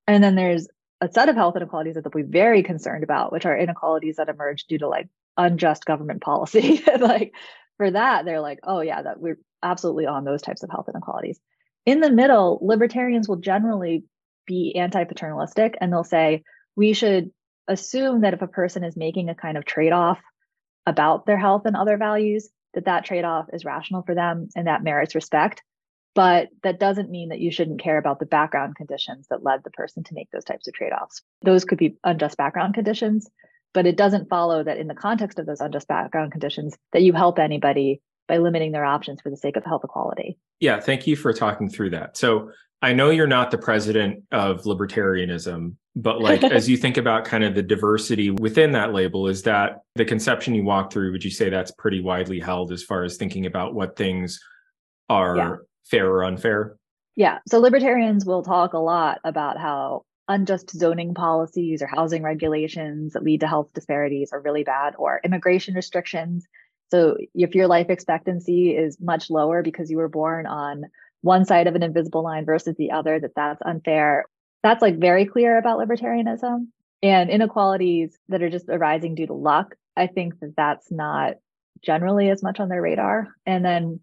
[0.06, 0.68] And then there's
[1.02, 4.30] a set of health inequalities that they'll be very concerned about, which are inequalities that
[4.30, 6.82] emerge due to like unjust government policy.
[6.98, 7.34] like
[7.76, 11.38] for that, they're like, oh yeah, that we're absolutely on those types of health inequalities.
[11.84, 14.04] In the middle, libertarians will generally
[14.46, 16.42] be anti-paternalistic and they'll say
[16.76, 17.30] we should
[17.68, 20.20] assume that if a person is making a kind of trade-off
[20.86, 24.84] about their health and other values that that trade-off is rational for them and that
[24.84, 25.62] merits respect
[26.14, 29.70] but that doesn't mean that you shouldn't care about the background conditions that led the
[29.70, 33.28] person to make those types of trade-offs those could be unjust background conditions
[33.76, 37.12] but it doesn't follow that in the context of those unjust background conditions that you
[37.12, 40.38] help anybody by limiting their options for the sake of health equality.
[40.60, 42.16] Yeah, thank you for talking through that.
[42.16, 42.50] So
[42.82, 47.42] I know you're not the president of libertarianism, but like as you think about kind
[47.42, 51.12] of the diversity within that label, is that the conception you walk through?
[51.12, 54.40] Would you say that's pretty widely held as far as thinking about what things
[55.08, 55.56] are yeah.
[55.84, 56.76] fair or unfair?
[57.16, 57.38] Yeah.
[57.48, 63.22] So libertarians will talk a lot about how unjust zoning policies or housing regulations that
[63.22, 66.46] lead to health disparities are really bad, or immigration restrictions.
[66.90, 70.84] So if your life expectancy is much lower because you were born on
[71.22, 74.26] one side of an invisible line versus the other that that's unfair.
[74.62, 76.68] That's like very clear about libertarianism
[77.02, 79.74] and inequalities that are just arising due to luck.
[79.96, 81.34] I think that that's not
[81.82, 83.28] generally as much on their radar.
[83.44, 84.00] And then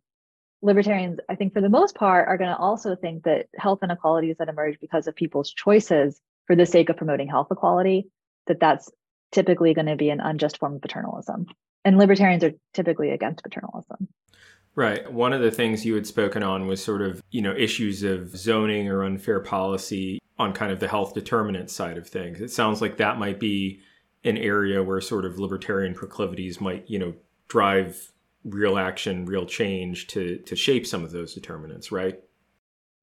[0.62, 4.38] libertarians i think for the most part are going to also think that health inequalities
[4.40, 8.08] that emerge because of people's choices for the sake of promoting health equality
[8.48, 8.90] that that's
[9.34, 11.48] typically going to be an unjust form of paternalism.
[11.84, 14.08] And libertarians are typically against paternalism
[14.76, 15.12] Right.
[15.12, 18.36] One of the things you had spoken on was sort of, you know, issues of
[18.36, 22.42] zoning or unfair policy on kind of the health determinant side of things.
[22.42, 23.82] It sounds like that might be
[24.24, 27.14] an area where sort of libertarian proclivities might, you know,
[27.50, 28.12] drive
[28.44, 32.20] real action, real change to to shape some of those determinants, right?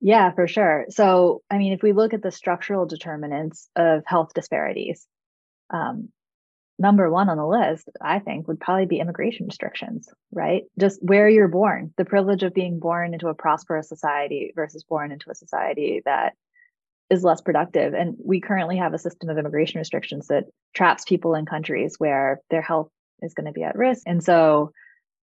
[0.01, 0.87] Yeah, for sure.
[0.89, 5.07] So, I mean, if we look at the structural determinants of health disparities,
[5.69, 6.09] um,
[6.81, 10.63] number one on the list, I think, would probably be immigration restrictions, right?
[10.79, 15.13] Just where you're born, the privilege of being born into a prosperous society versus born
[15.13, 16.33] into a society that
[17.11, 17.93] is less productive.
[17.93, 22.41] And we currently have a system of immigration restrictions that traps people in countries where
[22.49, 22.89] their health
[23.21, 24.03] is going to be at risk.
[24.07, 24.73] And so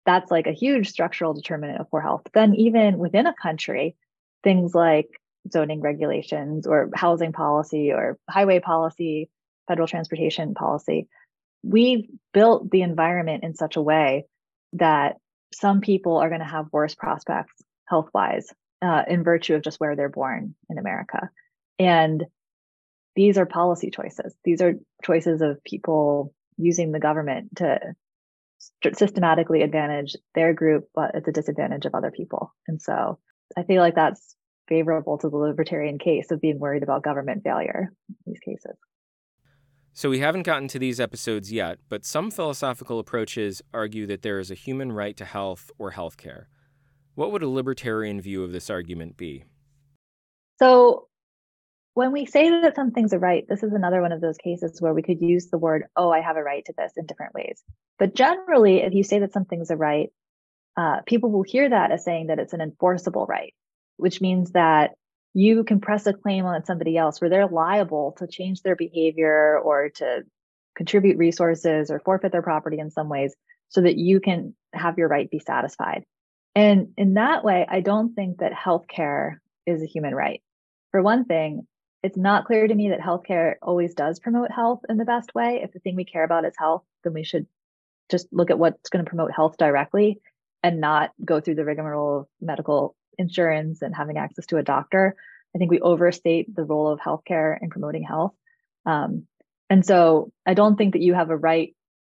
[0.07, 2.23] that's like a huge structural determinant of poor health.
[2.25, 3.97] But then, even within a country,
[4.45, 5.09] things like
[5.53, 9.29] zoning regulations or housing policy or highway policy,
[9.67, 11.09] federal transportation policy,
[11.63, 14.27] we've built the environment in such a way
[14.75, 15.17] that
[15.53, 17.55] some people are going to have worse prospects
[17.89, 21.29] health wise uh, in virtue of just where they're born in America.
[21.79, 22.25] And
[23.17, 24.35] these are policy choices.
[24.45, 27.79] These are choices of people using the government to
[28.95, 32.55] systematically advantage their group, but at the disadvantage of other people.
[32.69, 33.19] And so
[33.57, 34.37] I feel like that's
[34.69, 38.77] favorable to the libertarian case of being worried about government failure in these cases.
[39.93, 44.39] So, we haven't gotten to these episodes yet, but some philosophical approaches argue that there
[44.39, 46.49] is a human right to health or health care.
[47.17, 49.45] What would a libertarian view of this argument be?
[50.59, 51.09] So,
[51.95, 54.95] when we say that something's a right, this is another one of those cases where
[54.95, 57.63] we could use the word, oh, I have a right to this in different ways.
[57.99, 60.11] But generally, if you say that something's a right,
[60.77, 63.55] uh, people will hear that as saying that it's an enforceable right,
[63.97, 64.93] which means that
[65.35, 69.59] you can press a claim on somebody else where they're liable to change their behavior
[69.59, 70.25] or to
[70.75, 73.35] contribute resources or forfeit their property in some ways
[73.69, 76.05] so that you can have your right be satisfied.
[76.55, 80.43] And in that way, I don't think that healthcare is a human right.
[80.91, 81.67] For one thing,
[82.03, 85.61] it's not clear to me that healthcare always does promote health in the best way.
[85.63, 87.47] If the thing we care about is health, then we should
[88.11, 90.21] just look at what's going to promote health directly
[90.63, 95.15] and not go through the rigmarole of medical insurance and having access to a doctor.
[95.55, 98.35] I think we overstate the role of healthcare in promoting health.
[98.87, 99.27] Um,
[99.69, 101.75] and so I don't think that you have a right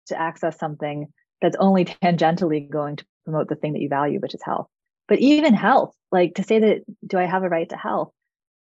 [0.06, 4.34] to access something that's only tangentially going to promote the thing that you value, which
[4.34, 4.68] is health.
[5.08, 8.12] But even health, like to say that, do I have a right to health?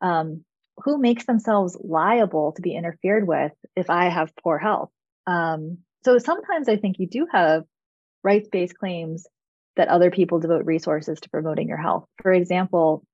[0.01, 0.45] Um,
[0.85, 4.91] who makes themselves liable to be interfered with if I have poor health?
[5.27, 7.65] Um, so sometimes I think you do have
[8.23, 9.27] rights based claims
[9.79, 12.05] that other people devote resources to promoting your health.
[12.21, 13.05] For example,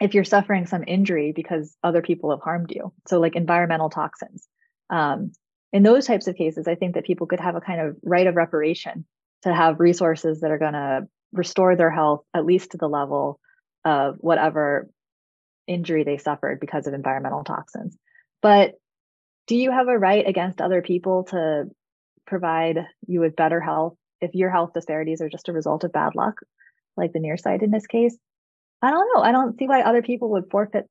[0.00, 4.48] if you're suffering some injury because other people have harmed you, so like environmental toxins.
[4.90, 5.32] Um,
[5.72, 8.26] in those types of cases, I think that people could have a kind of right
[8.26, 9.04] of reparation
[9.42, 13.38] to have resources that are going to restore their health at least to the level
[13.84, 14.88] of whatever
[15.66, 17.96] injury they suffered because of environmental toxins.
[18.40, 18.74] But
[19.46, 21.64] do you have a right against other people to
[22.26, 26.14] provide you with better health if your health disparities are just a result of bad
[26.14, 26.40] luck,
[26.96, 28.16] like the near side in this case?
[28.80, 29.22] I don't know.
[29.22, 30.88] I don't see why other people would forfeit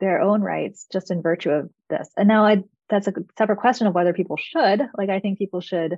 [0.00, 2.08] their own rights just in virtue of this.
[2.16, 4.82] And now I that's a separate question of whether people should.
[4.96, 5.96] Like I think people should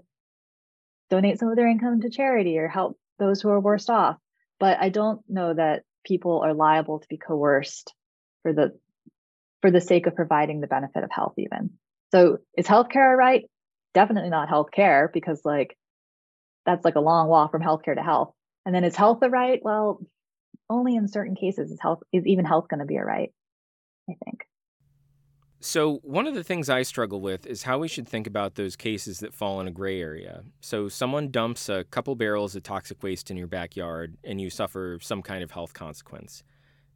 [1.11, 4.17] donate some of their income to charity or help those who are worst off.
[4.61, 7.93] But I don't know that people are liable to be coerced
[8.43, 8.79] for the
[9.61, 11.71] for the sake of providing the benefit of health even
[12.13, 13.45] so is healthcare a right
[13.95, 15.77] definitely not healthcare because like
[16.67, 18.33] that's like a long walk from healthcare to health
[18.67, 20.01] and then is health a right well
[20.71, 23.33] only in certain cases is health is even health going to be a right
[24.09, 24.45] i think
[25.67, 28.77] so, one of the things I struggle with is how we should think about those
[28.77, 30.45] cases that fall in a gray area.
[30.61, 34.99] So, someone dumps a couple barrels of toxic waste in your backyard and you suffer
[35.01, 36.43] some kind of health consequence.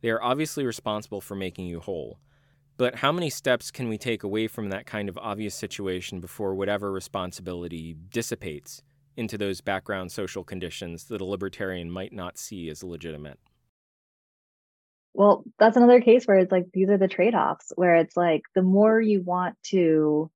[0.02, 2.18] They are obviously responsible for making you whole.
[2.76, 6.54] But how many steps can we take away from that kind of obvious situation before
[6.54, 8.82] whatever responsibility dissipates
[9.18, 13.38] into those background social conditions that a libertarian might not see as legitimate?
[15.14, 18.42] Well, that's another case where it's like these are the trade offs, where it's like
[18.54, 20.30] the more you want to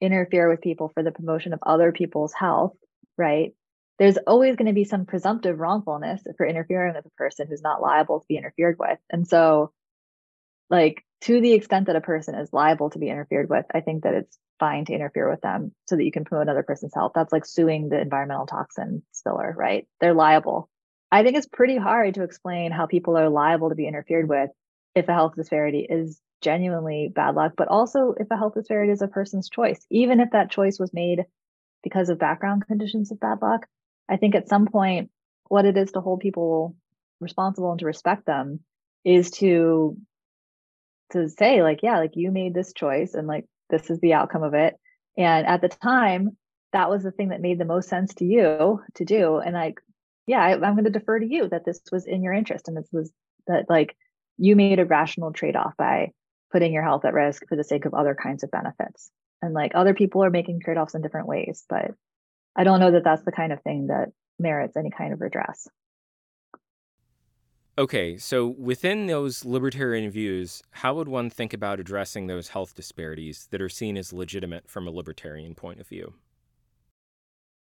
[0.00, 2.74] interfere with people for the promotion of other people's health,
[3.18, 3.52] right?
[4.00, 7.82] there's always going to be some presumptive wrongfulness for interfering with a person who's not
[7.82, 8.98] liable to be interfered with.
[9.10, 9.72] And so,
[10.70, 14.04] like, to the extent that a person is liable to be interfered with, I think
[14.04, 17.12] that it's fine to interfere with them so that you can promote another person's health.
[17.14, 19.88] That's like suing the environmental toxin spiller, right?
[20.00, 20.68] They're liable.
[21.10, 24.50] I think it's pretty hard to explain how people are liable to be interfered with
[24.94, 29.02] if a health disparity is genuinely bad luck, but also if a health disparity is
[29.02, 31.24] a person's choice, even if that choice was made
[31.82, 33.66] because of background conditions of bad luck.
[34.08, 35.10] I think at some point,
[35.48, 36.76] what it is to hold people
[37.20, 38.60] responsible and to respect them
[39.04, 39.96] is to
[41.10, 44.42] to say like yeah like you made this choice and like this is the outcome
[44.42, 44.76] of it.
[45.16, 46.36] And at the time
[46.72, 49.38] that was the thing that made the most sense to you to do.
[49.38, 49.80] And like
[50.26, 52.76] yeah I, i'm going to defer to you that this was in your interest and
[52.76, 53.10] this was
[53.46, 53.96] that like
[54.38, 56.12] you made a rational trade-off by
[56.52, 59.10] putting your health at risk for the sake of other kinds of benefits.
[59.42, 61.92] And like other people are making trade-offs in different ways but
[62.56, 65.68] I don't know that that's the kind of thing that merits any kind of redress.
[67.78, 73.48] Okay, so within those libertarian views, how would one think about addressing those health disparities
[73.50, 76.14] that are seen as legitimate from a libertarian point of view?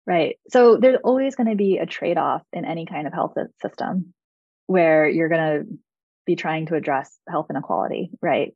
[0.07, 0.39] Right.
[0.49, 4.15] So there's always going to be a trade off in any kind of health system
[4.67, 5.79] where you're going to
[6.25, 8.55] be trying to address health inequality, right?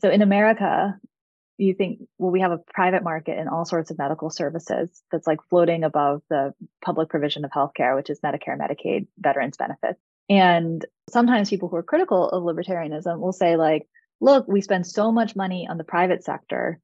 [0.00, 0.98] So in America,
[1.58, 5.26] you think, well, we have a private market in all sorts of medical services that's
[5.26, 10.00] like floating above the public provision of healthcare, which is Medicare, Medicaid, veterans benefits.
[10.28, 13.86] And sometimes people who are critical of libertarianism will say, like,
[14.20, 16.80] look, we spend so much money on the private sector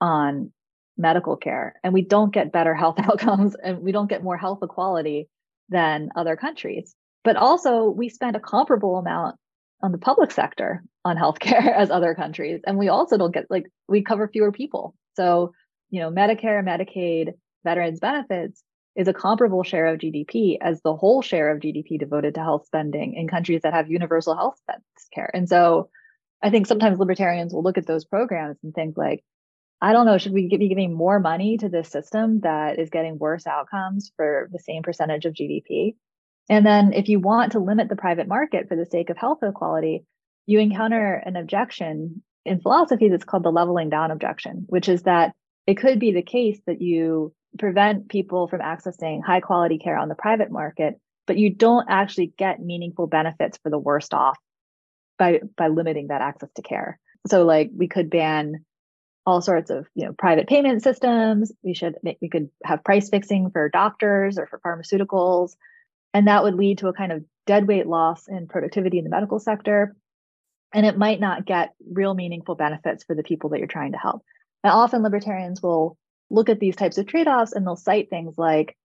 [0.00, 0.52] on
[0.96, 4.60] medical care and we don't get better health outcomes and we don't get more health
[4.62, 5.28] equality
[5.68, 6.94] than other countries.
[7.24, 9.36] But also, we spend a comparable amount
[9.82, 12.60] on the public sector on healthcare as other countries.
[12.66, 14.94] And we also don't get like, we cover fewer people.
[15.14, 15.52] So,
[15.90, 17.32] you know, Medicare, Medicaid,
[17.64, 18.62] veterans benefits
[18.98, 22.66] is a comparable share of GDP as the whole share of GDP devoted to health
[22.66, 24.60] spending in countries that have universal health
[25.14, 25.30] care.
[25.32, 25.88] And so
[26.42, 29.22] I think sometimes libertarians will look at those programs and think like,
[29.80, 33.18] I don't know, should we be giving more money to this system that is getting
[33.18, 35.94] worse outcomes for the same percentage of GDP?
[36.48, 39.38] And then if you want to limit the private market for the sake of health
[39.42, 40.04] equality,
[40.46, 45.34] you encounter an objection in philosophy that's called the leveling down objection, which is that
[45.68, 50.08] it could be the case that you prevent people from accessing high quality care on
[50.08, 54.38] the private market, but you don't actually get meaningful benefits for the worst off
[55.18, 56.98] by by limiting that access to care.
[57.26, 58.64] So like we could ban
[59.26, 61.52] all sorts of you know private payment systems.
[61.62, 65.54] We should make, we could have price fixing for doctors or for pharmaceuticals.
[66.14, 69.38] And that would lead to a kind of deadweight loss in productivity in the medical
[69.38, 69.94] sector.
[70.72, 73.98] And it might not get real meaningful benefits for the people that you're trying to
[73.98, 74.22] help.
[74.64, 75.96] And often libertarians will
[76.30, 78.76] look at these types of trade offs and they'll cite things like,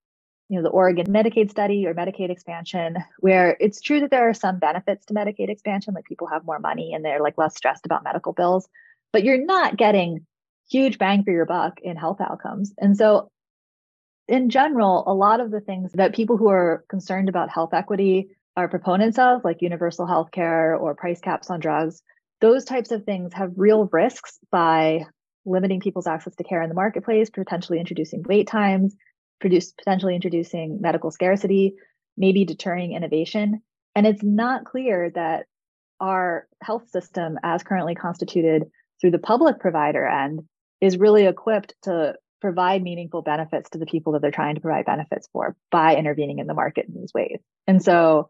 [0.50, 4.34] you know, the Oregon Medicaid study or Medicaid expansion, where it's true that there are
[4.34, 7.86] some benefits to Medicaid expansion, like people have more money and they're like less stressed
[7.86, 8.68] about medical bills,
[9.12, 10.26] but you're not getting
[10.70, 12.74] huge bang for your buck in health outcomes.
[12.78, 13.30] And so
[14.28, 18.30] in general, a lot of the things that people who are concerned about health equity
[18.56, 22.02] are proponents of, like universal health care or price caps on drugs,
[22.40, 25.06] those types of things have real risks by
[25.46, 28.96] limiting people's access to care in the marketplace, potentially introducing wait times,
[29.40, 31.76] produce, potentially introducing medical scarcity,
[32.18, 33.62] maybe deterring innovation.
[33.96, 35.46] And it's not clear that
[36.00, 38.64] our health system, as currently constituted
[39.00, 40.42] through the public provider end,
[40.82, 44.86] is really equipped to provide meaningful benefits to the people that they're trying to provide
[44.86, 47.40] benefits for by intervening in the market in these ways.
[47.68, 48.30] And so,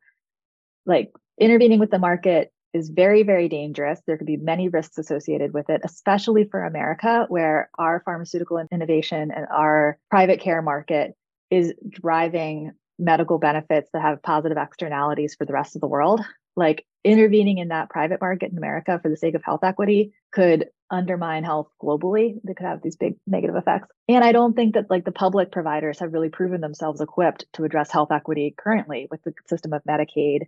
[0.86, 4.02] like, intervening with the market is very, very dangerous.
[4.06, 9.32] There could be many risks associated with it, especially for America, where our pharmaceutical innovation
[9.32, 11.16] and our private care market
[11.52, 16.22] is driving medical benefits that have positive externalities for the rest of the world.
[16.56, 20.68] Like intervening in that private market in America for the sake of health equity could
[20.90, 22.36] undermine health globally.
[22.44, 23.88] They could have these big negative effects.
[24.08, 27.64] And I don't think that like the public providers have really proven themselves equipped to
[27.64, 30.42] address health equity currently with the system of Medicaid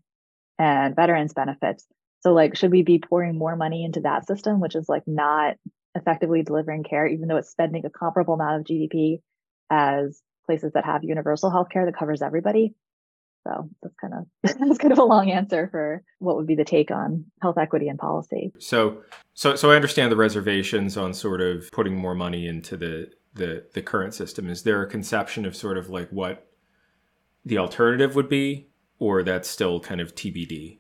[0.60, 1.86] and veterans benefits.
[2.26, 5.58] So like should we be pouring more money into that system which is like not
[5.94, 9.20] effectively delivering care even though it's spending a comparable amount of GDP
[9.70, 12.74] as places that have universal health care that covers everybody?
[13.48, 14.26] So that's kind of
[14.60, 17.90] that's kind of a long answer for what would be the take on health equity
[17.90, 18.52] and policy.
[18.58, 19.04] So
[19.36, 23.66] so so I understand the reservations on sort of putting more money into the the
[23.76, 24.50] the current system.
[24.50, 26.48] Is there a conception of sort of like what
[27.46, 30.80] the alternative would be, or that's still kind of TBD?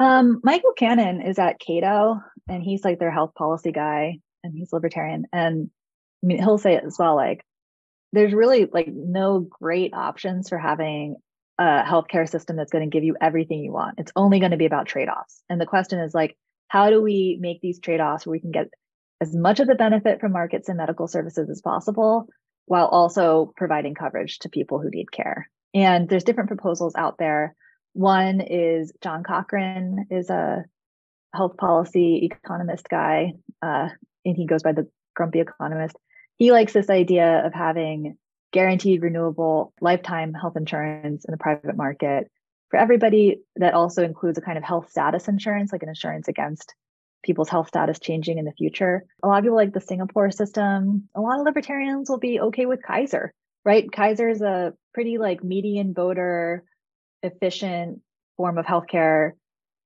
[0.00, 4.72] Um, Michael Cannon is at Cato, and he's like their health policy guy, and he's
[4.72, 5.26] libertarian.
[5.32, 5.70] And
[6.24, 7.14] I mean, he'll say it as well.
[7.16, 7.44] Like,
[8.12, 11.16] there's really like no great options for having
[11.58, 13.98] a healthcare system that's going to give you everything you want.
[13.98, 15.42] It's only going to be about trade offs.
[15.50, 16.36] And the question is like,
[16.68, 18.68] how do we make these trade offs where we can get
[19.20, 22.26] as much of the benefit from markets and medical services as possible
[22.64, 25.50] while also providing coverage to people who need care?
[25.74, 27.54] And there's different proposals out there.
[27.92, 30.64] One is John Cochrane is a
[31.34, 33.88] health policy economist guy, uh,
[34.24, 35.96] and he goes by the grumpy economist.
[36.36, 38.16] He likes this idea of having
[38.52, 42.30] guaranteed renewable lifetime health insurance in the private market
[42.68, 46.74] for everybody that also includes a kind of health status insurance like an insurance against
[47.22, 49.04] people's health status changing in the future.
[49.22, 51.08] A lot of people like the singapore system.
[51.14, 53.32] A lot of libertarians will be okay with kaiser
[53.64, 53.90] right?
[53.90, 56.64] Kaiser is a pretty like median voter
[57.22, 58.00] efficient
[58.36, 59.32] form of healthcare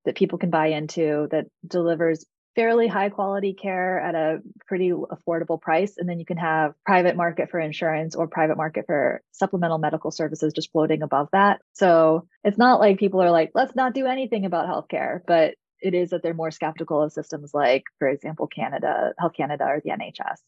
[0.04, 2.24] that people can buy into that delivers
[2.54, 5.94] fairly high quality care at a pretty affordable price.
[5.98, 10.10] And then you can have private market for insurance or private market for supplemental medical
[10.10, 11.60] services just floating above that.
[11.72, 15.94] So it's not like people are like, let's not do anything about healthcare, but it
[15.94, 19.90] is that they're more skeptical of systems like, for example, Canada, Health Canada, or the
[19.90, 20.38] NHS.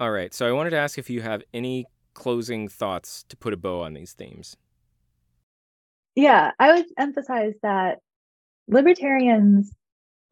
[0.00, 0.34] All right.
[0.34, 3.82] So I wanted to ask if you have any closing thoughts to put a bow
[3.82, 4.56] on these themes.
[6.18, 7.98] Yeah, I would emphasize that
[8.66, 9.72] libertarians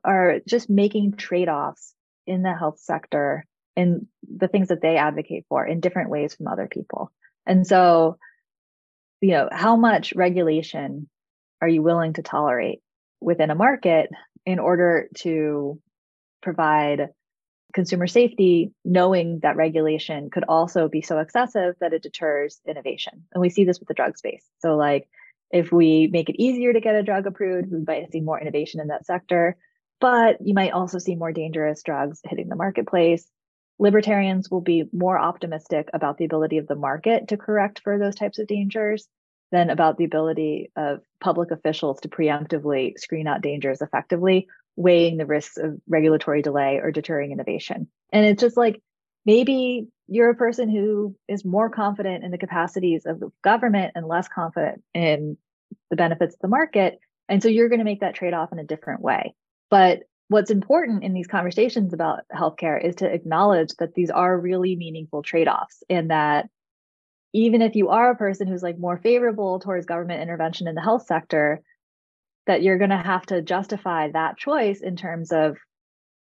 [0.03, 1.95] are just making trade-offs
[2.27, 6.49] in the health sector in the things that they advocate for in different ways from
[6.49, 7.13] other people.
[7.47, 8.19] And so,
[9.21, 11.09] you know, how much regulation
[11.63, 12.81] are you willing to tolerate
[13.21, 14.11] within a market
[14.45, 15.81] in order to
[16.43, 17.11] provide
[17.75, 23.23] consumer safety, knowing that regulation could also be so excessive that it deters innovation.
[23.33, 24.45] And we see this with the drug space.
[24.59, 25.09] So, like,
[25.51, 28.81] if we make it easier to get a drug approved, we might see more innovation
[28.81, 29.57] in that sector.
[30.01, 33.27] But you might also see more dangerous drugs hitting the marketplace.
[33.79, 38.15] Libertarians will be more optimistic about the ability of the market to correct for those
[38.15, 39.09] types of dangers
[39.53, 45.27] than about the ability of public officials to preemptively screen out dangers effectively, weighing the
[45.27, 47.89] risks of regulatory delay or deterring innovation.
[48.13, 48.83] And it's just like
[49.25, 54.07] maybe you're a person who is more confident in the capacities of the government and
[54.07, 55.37] less confident in
[55.91, 56.99] the benefits of the market.
[57.29, 59.35] And so you're going to make that trade off in a different way.
[59.71, 64.77] But what's important in these conversations about healthcare is to acknowledge that these are really
[64.77, 66.49] meaningful trade offs and that
[67.33, 70.81] even if you are a person who's like more favorable towards government intervention in the
[70.81, 71.61] health sector,
[72.47, 75.57] that you're going to have to justify that choice in terms of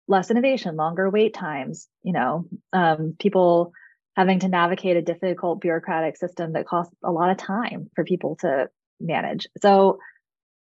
[0.07, 3.71] less innovation, longer wait times, you know, um, people
[4.15, 8.37] having to navigate a difficult bureaucratic system that costs a lot of time for people
[8.37, 9.47] to manage.
[9.61, 9.99] So,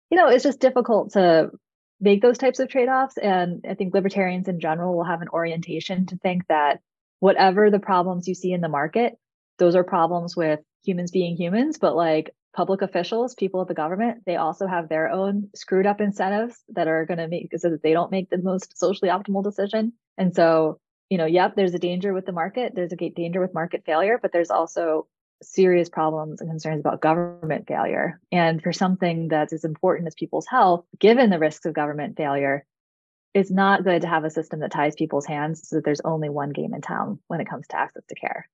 [0.09, 1.51] you know, it's just difficult to
[1.99, 3.17] make those types of trade offs.
[3.17, 6.79] And I think libertarians in general will have an orientation to think that
[7.19, 9.13] whatever the problems you see in the market,
[9.59, 14.23] those are problems with humans being humans, but like public officials, people of the government,
[14.25, 17.81] they also have their own screwed up incentives that are going to make so that
[17.81, 19.93] they don't make the most socially optimal decision.
[20.17, 20.79] And so,
[21.09, 24.19] you know, yep, there's a danger with the market, there's a danger with market failure,
[24.21, 25.07] but there's also
[25.41, 28.19] serious problems and concerns about government failure.
[28.31, 32.65] And for something that's as important as people's health, given the risks of government failure,
[33.33, 36.29] it's not good to have a system that ties people's hands so that there's only
[36.29, 38.47] one game in town when it comes to access to care.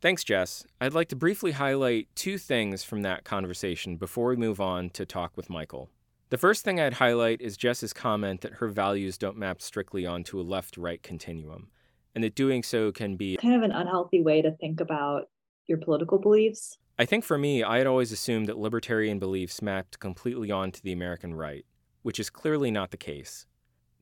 [0.00, 0.64] Thanks, Jess.
[0.80, 5.04] I'd like to briefly highlight two things from that conversation before we move on to
[5.04, 5.90] talk with Michael.
[6.30, 10.40] The first thing I'd highlight is Jess's comment that her values don't map strictly onto
[10.40, 11.68] a left right continuum,
[12.14, 15.28] and that doing so can be kind of an unhealthy way to think about
[15.66, 16.78] your political beliefs.
[16.98, 20.92] I think for me, I had always assumed that libertarian beliefs mapped completely onto the
[20.92, 21.66] American right,
[22.02, 23.44] which is clearly not the case.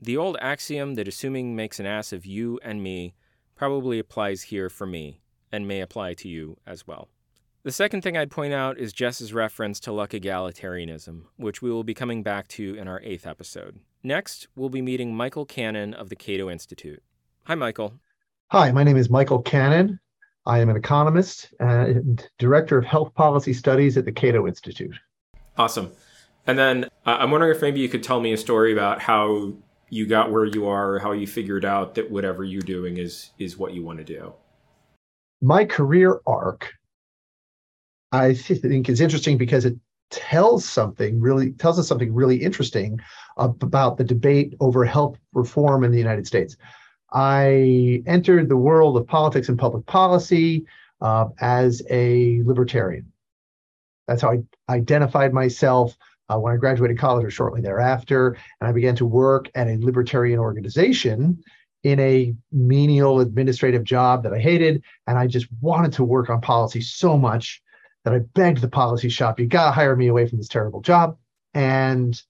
[0.01, 3.15] The old axiom that assuming makes an ass of you and me
[3.57, 5.23] probably applies here for me,
[5.53, 7.09] and may apply to you as well.
[7.65, 11.85] The second thing I'd point out is Jess's reference to luck egalitarianism, which we will
[11.85, 13.81] be coming back to in our eighth episode.
[14.03, 17.03] Next, we'll be meeting Michael Cannon of the Cato Institute.
[17.45, 17.95] Hi, Michael.
[18.53, 19.99] Hi, my name is Michael Cannon.
[20.47, 24.95] I am an economist and director of health policy studies at the Cato Institute.
[25.59, 25.93] Awesome.
[26.47, 29.53] And then uh, I'm wondering if maybe you could tell me a story about how
[29.91, 33.31] you got where you are, or how you figured out that whatever you're doing is
[33.39, 34.33] is what you want to do
[35.41, 36.73] my career arc,
[38.13, 39.77] I think is interesting because it
[40.11, 42.99] tells something really tells us something really interesting
[43.37, 46.57] about the debate over health reform in the United States.
[47.13, 50.67] I entered the world of politics and public policy
[51.01, 53.13] uh, as a libertarian.
[54.07, 55.97] That's how I identified myself
[56.29, 58.37] uh, when I graduated college or shortly thereafter.
[58.61, 61.43] And I began to work at a libertarian organization
[61.85, 64.83] in a menial administrative job that I hated.
[65.07, 67.63] And I just wanted to work on policy so much
[68.05, 70.81] that I begged the policy shop, you got to hire me away from this terrible
[70.81, 71.17] job.
[71.55, 72.21] And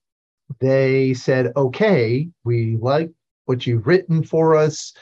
[0.59, 3.11] they said, okay, we like
[3.45, 4.93] what you've written for us.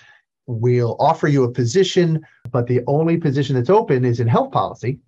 [0.45, 4.99] We'll offer you a position, but the only position that's open is in health policy.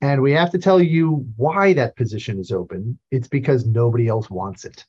[0.00, 2.98] And we have to tell you why that position is open.
[3.10, 4.84] It's because nobody else wants it.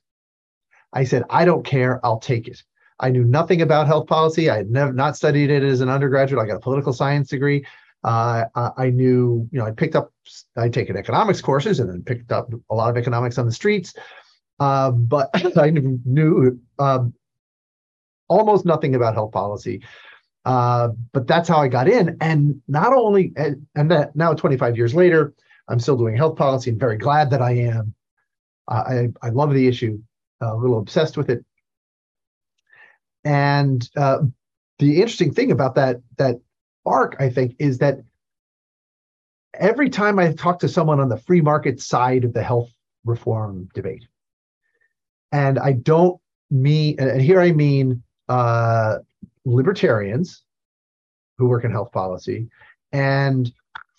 [0.96, 2.04] I said, I don't care.
[2.04, 2.64] I'll take it.
[3.00, 4.50] I knew nothing about health policy.
[4.50, 6.42] I had never not studied it as an undergraduate.
[6.42, 7.66] I got a political science degree.
[8.04, 8.46] Uh,
[8.78, 10.14] I knew, you know, I picked up,
[10.56, 13.94] I'd taken economics courses and then picked up a lot of economics on the streets.
[14.60, 17.14] Uh, but I knew um,
[18.30, 19.84] almost nothing about health policy.
[20.46, 22.16] Uh, but that's how I got in.
[22.22, 25.34] And not only, and, that now 25 years later,
[25.68, 27.96] I'm still doing health policy and very glad that I am.
[28.68, 30.00] I, I love the issue
[30.54, 31.44] a little obsessed with it.
[33.24, 34.20] And uh,
[34.80, 36.36] the interesting thing about that that
[36.86, 38.00] arc, I think, is that
[39.54, 42.70] every time I talk to someone on the free market side of the health
[43.04, 44.08] reform debate,
[45.32, 46.20] and I don't
[46.52, 48.98] mean, and here I mean uh,
[49.46, 50.44] libertarians
[51.38, 52.48] who work in health policy
[52.92, 53.52] and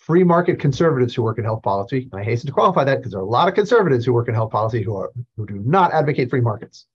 [0.07, 2.07] free market conservatives who work in health policy.
[2.09, 4.29] And I hasten to qualify that because there are a lot of conservatives who work
[4.29, 6.85] in health policy who are who do not advocate free markets.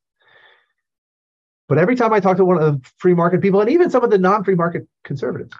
[1.69, 4.03] But every time I talk to one of the free market people, and even some
[4.03, 5.55] of the non-free market conservatives,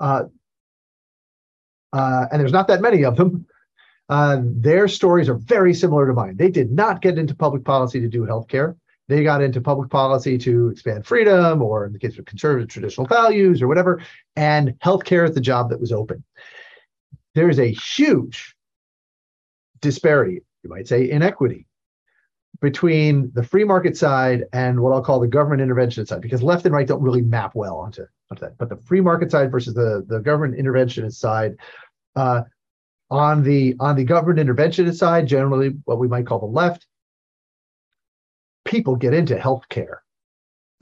[0.00, 0.24] uh,
[1.92, 3.46] uh, and there's not that many of them,
[4.08, 6.36] uh, their stories are very similar to mine.
[6.36, 8.74] They did not get into public policy to do healthcare.
[9.06, 13.06] they got into public policy to expand freedom, or in the case of conservative traditional
[13.06, 14.02] values, or whatever,
[14.34, 16.24] and healthcare is the job that was open.
[17.34, 18.54] There is a huge
[19.80, 21.66] disparity, you might say, inequity
[22.60, 26.64] between the free market side and what I'll call the government intervention side, because left
[26.64, 28.58] and right don't really map well onto, onto that.
[28.58, 31.56] But the free market side versus the, the government interventionist side,
[32.16, 32.42] uh,
[33.10, 36.86] on the on the government interventionist side, generally what we might call the left,
[38.64, 39.98] people get into healthcare,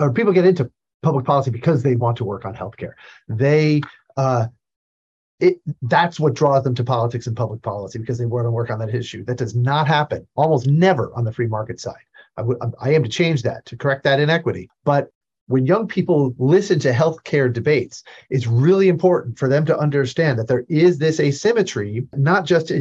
[0.00, 0.70] or people get into
[1.02, 2.94] public policy because they want to work on healthcare.
[3.28, 3.82] They
[4.16, 4.46] uh,
[5.40, 8.70] it that's what draws them to politics and public policy because they want to work
[8.70, 9.24] on that issue.
[9.24, 11.94] That does not happen almost never on the free market side.
[12.38, 14.68] I, aim to change that to correct that inequity.
[14.84, 15.10] But
[15.48, 20.48] when young people listen to healthcare debates, it's really important for them to understand that
[20.48, 22.72] there is this asymmetry, not just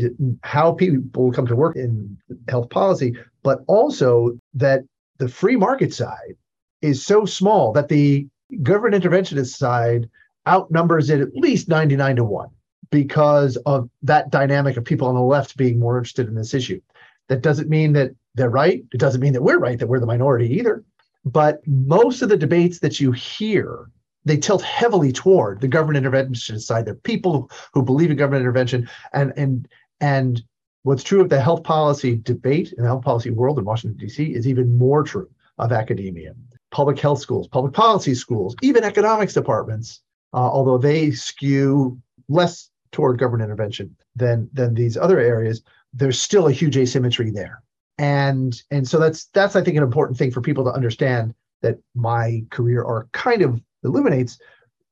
[0.43, 2.17] how people come to work in
[2.49, 4.81] health policy, but also that
[5.19, 6.35] the free market side
[6.81, 8.27] is so small that the
[8.63, 10.09] government interventionist side
[10.47, 12.49] outnumbers it at least 99 to 1
[12.91, 16.79] because of that dynamic of people on the left being more interested in this issue.
[17.27, 18.83] That doesn't mean that they're right.
[18.93, 20.83] It doesn't mean that we're right, that we're the minority either.
[21.25, 23.89] But most of the debates that you hear,
[24.25, 26.85] they tilt heavily toward the government intervention side.
[26.85, 28.87] They're people who believe in government intervention.
[29.13, 29.67] And and
[30.01, 30.43] and
[30.83, 34.23] what's true of the health policy debate in the health policy world in Washington, D.C.
[34.23, 36.35] is even more true of academia.
[36.69, 40.01] Public health schools, public policy schools, even economics departments
[40.41, 45.61] although they skew less toward government intervention than than these other areas,
[45.93, 47.61] there's still a huge asymmetry there.
[47.97, 51.79] And and so that's that's I think an important thing for people to understand that
[51.95, 54.37] my career arc kind of illuminates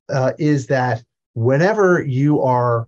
[0.09, 2.87] uh, is that whenever you are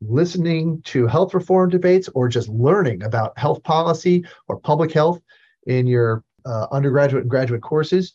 [0.00, 5.20] listening to health reform debates or just learning about health policy or public health
[5.66, 8.12] in your uh, undergraduate and graduate courses,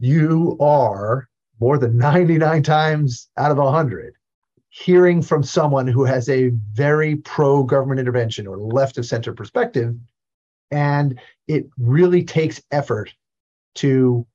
[0.00, 1.28] you are
[1.60, 4.14] more than 99 times out of 100
[4.70, 9.94] hearing from someone who has a very pro government intervention or left of center perspective.
[10.70, 13.12] And it really takes effort
[13.76, 14.26] to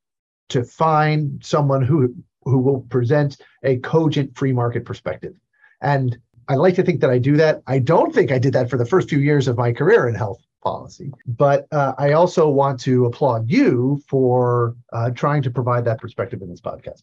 [0.49, 5.35] to find someone who who will present a cogent free market perspective.
[5.81, 6.17] And
[6.49, 7.61] i like to think that i do that.
[7.67, 10.15] I don't think i did that for the first few years of my career in
[10.15, 15.83] health policy but uh, i also want to applaud you for uh, trying to provide
[15.85, 17.01] that perspective in this podcast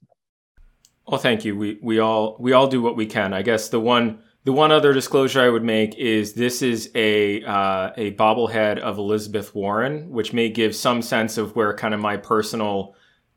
[1.11, 1.57] well, thank you.
[1.57, 3.35] We we all we all do what we can.
[3.35, 7.43] I guess the one the one other disclosure I would make is this is a
[7.43, 12.01] uh, a bobblehead of Elizabeth Warren, which may give some sense of where kind of
[12.01, 12.95] my personal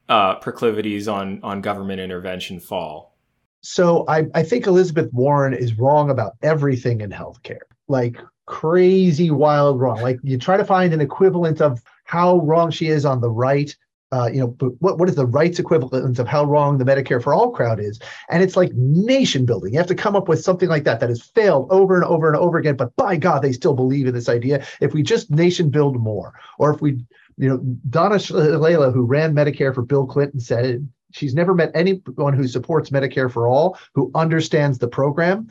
[0.08, 3.18] uh, proclivities on on government intervention fall.
[3.62, 9.80] So I, I think Elizabeth Warren is wrong about everything in healthcare, like crazy wild
[9.80, 10.02] wrong.
[10.02, 13.76] Like you try to find an equivalent of how wrong she is on the right
[14.14, 17.34] uh, you know, what, what is the rights equivalent of how wrong the Medicare for
[17.34, 18.00] all crowd is?
[18.30, 19.74] And it's like nation building.
[19.74, 22.28] You have to come up with something like that that has failed over and over
[22.28, 22.76] and over again.
[22.76, 24.64] But by God, they still believe in this idea.
[24.82, 27.04] If we just nation build more, or if we,
[27.38, 27.58] you know,
[27.90, 32.92] Donna Shalala, who ran Medicare for Bill Clinton, said she's never met anyone who supports
[32.92, 35.50] Medicare for all who understands the program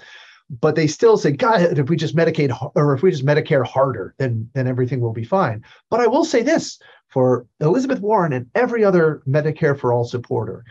[0.60, 4.14] but they still say, God, if we just Medicaid or if we just Medicare harder,
[4.18, 5.64] then then everything will be fine.
[5.88, 6.78] But I will say this:
[7.08, 10.64] for Elizabeth Warren and every other Medicare for all supporter,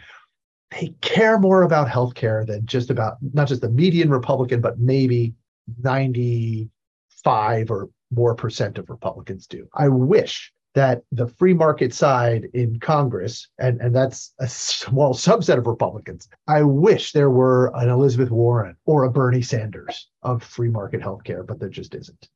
[0.72, 5.34] they care more about healthcare than just about not just the median Republican, but maybe
[5.82, 9.68] 95 or more percent of Republicans do.
[9.74, 15.58] I wish that the free market side in Congress, and, and that's a small subset
[15.58, 20.70] of Republicans, I wish there were an Elizabeth Warren or a Bernie Sanders of free
[20.70, 22.30] market healthcare, but there just isn't.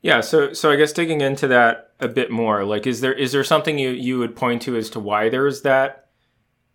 [0.00, 3.32] Yeah, so so I guess digging into that a bit more, like is there is
[3.32, 6.06] there something you you would point to as to why there's that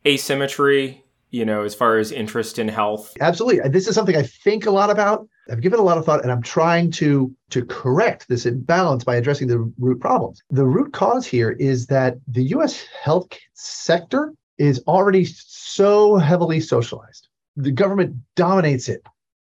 [0.05, 3.13] asymmetry, you know, as far as interest in health?
[3.21, 3.69] Absolutely.
[3.69, 5.27] This is something I think a lot about.
[5.51, 9.17] I've given a lot of thought and I'm trying to to correct this imbalance by
[9.17, 10.41] addressing the root problems.
[10.49, 17.27] The root cause here is that the US health sector is already so heavily socialized.
[17.57, 19.05] The government dominates it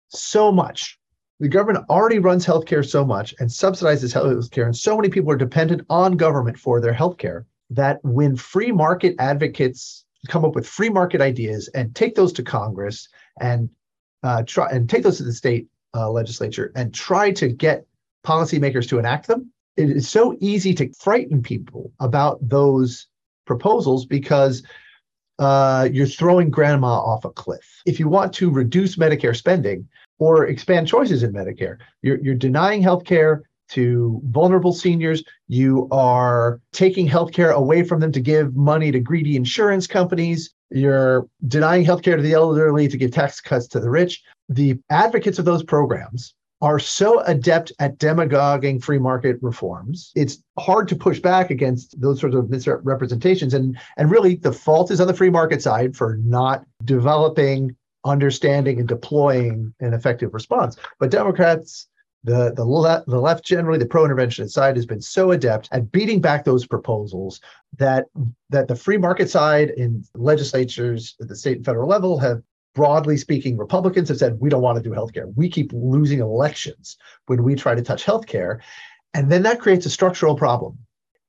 [0.10, 1.00] so much
[1.40, 5.38] the government already runs healthcare so much and subsidizes healthcare, and so many people are
[5.38, 10.90] dependent on government for their healthcare that when free market advocates come up with free
[10.90, 13.08] market ideas and take those to Congress
[13.40, 13.70] and
[14.24, 17.86] uh, try and take those to the state uh, legislature and try to get
[18.26, 23.08] policymakers to enact them, it is so easy to frighten people about those
[23.46, 24.64] proposals because
[25.40, 27.82] uh, you're throwing grandma off a cliff.
[27.86, 29.88] If you want to reduce Medicare spending,
[30.20, 31.78] or expand choices in Medicare.
[32.02, 35.24] You're, you're denying health care to vulnerable seniors.
[35.48, 40.54] You are taking healthcare away from them to give money to greedy insurance companies.
[40.70, 44.24] You're denying healthcare to the elderly to give tax cuts to the rich.
[44.50, 50.12] The advocates of those programs are so adept at demagoguing free market reforms.
[50.16, 53.54] It's hard to push back against those sorts of misrepresentations.
[53.54, 58.80] And, and really, the fault is on the free market side for not developing, understanding,
[58.80, 60.78] and deploying an effective response.
[61.00, 61.88] But Democrats,
[62.24, 66.20] the, the, le- the left generally, the pro-interventionist side has been so adept at beating
[66.20, 67.40] back those proposals
[67.78, 68.06] that,
[68.50, 72.42] that the free market side in legislatures at the state and federal level have
[72.78, 75.34] broadly speaking, Republicans have said we don't want to do healthcare.
[75.36, 76.96] We keep losing elections
[77.26, 78.60] when we try to touch healthcare.
[79.16, 80.78] And then that creates a structural problem.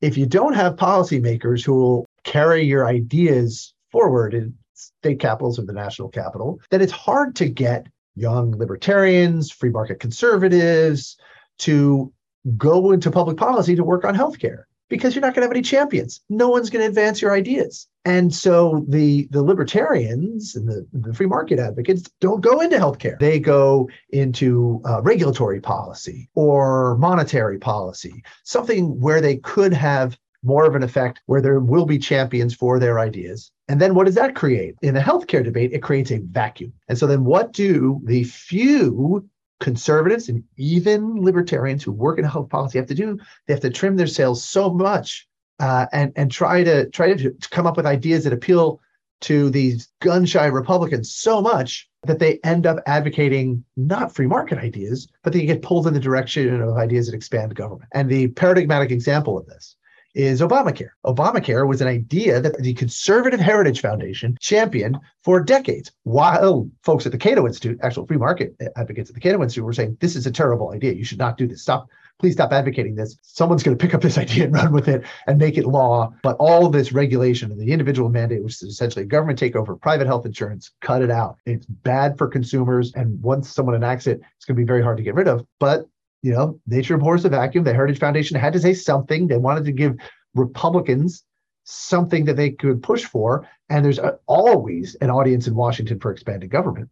[0.02, 5.62] If you don't have policymakers who will carry your ideas forward in state capitals or
[5.62, 7.86] the national capital, then it's hard to get
[8.18, 11.16] young libertarians, free market conservatives
[11.58, 12.12] to
[12.56, 15.62] go into public policy to work on healthcare because you're not going to have any
[15.62, 16.20] champions.
[16.28, 17.86] No one's going to advance your ideas.
[18.04, 23.18] And so the, the libertarians and the, the free market advocates don't go into healthcare.
[23.18, 30.64] They go into uh, regulatory policy or monetary policy, something where they could have more
[30.66, 33.50] of an effect, where there will be champions for their ideas.
[33.68, 34.76] And then what does that create?
[34.82, 36.72] In the healthcare debate, it creates a vacuum.
[36.88, 39.28] And so then what do the few
[39.60, 43.70] conservatives and even libertarians who work in health policy have to do they have to
[43.70, 45.26] trim their sails so much
[45.58, 48.80] uh, and and try to try to, to come up with ideas that appeal
[49.20, 54.58] to these gun shy Republicans so much that they end up advocating not free market
[54.58, 57.88] ideas, but they get pulled in the direction of ideas that expand government.
[57.92, 59.74] And the paradigmatic example of this
[60.14, 60.90] is Obamacare.
[61.04, 67.12] Obamacare was an idea that the Conservative Heritage Foundation championed for decades, while folks at
[67.12, 70.26] the Cato Institute, actual free market advocates at the Cato Institute, were saying this is
[70.26, 70.92] a terrible idea.
[70.92, 71.62] You should not do this.
[71.62, 71.88] Stop.
[72.18, 73.16] Please stop advocating this.
[73.22, 76.12] Someone's going to pick up this idea and run with it and make it law.
[76.22, 79.80] But all this regulation and the individual mandate, which is essentially a government takeover of
[79.80, 81.36] private health insurance, cut it out.
[81.46, 82.92] It's bad for consumers.
[82.94, 85.46] And once someone enacts it, it's going to be very hard to get rid of.
[85.60, 85.86] But
[86.22, 87.64] you know, nature abhors a vacuum.
[87.64, 89.28] The Heritage Foundation had to say something.
[89.28, 89.96] They wanted to give
[90.34, 91.24] Republicans
[91.64, 93.46] something that they could push for.
[93.68, 96.88] And there's always an audience in Washington for expanded government.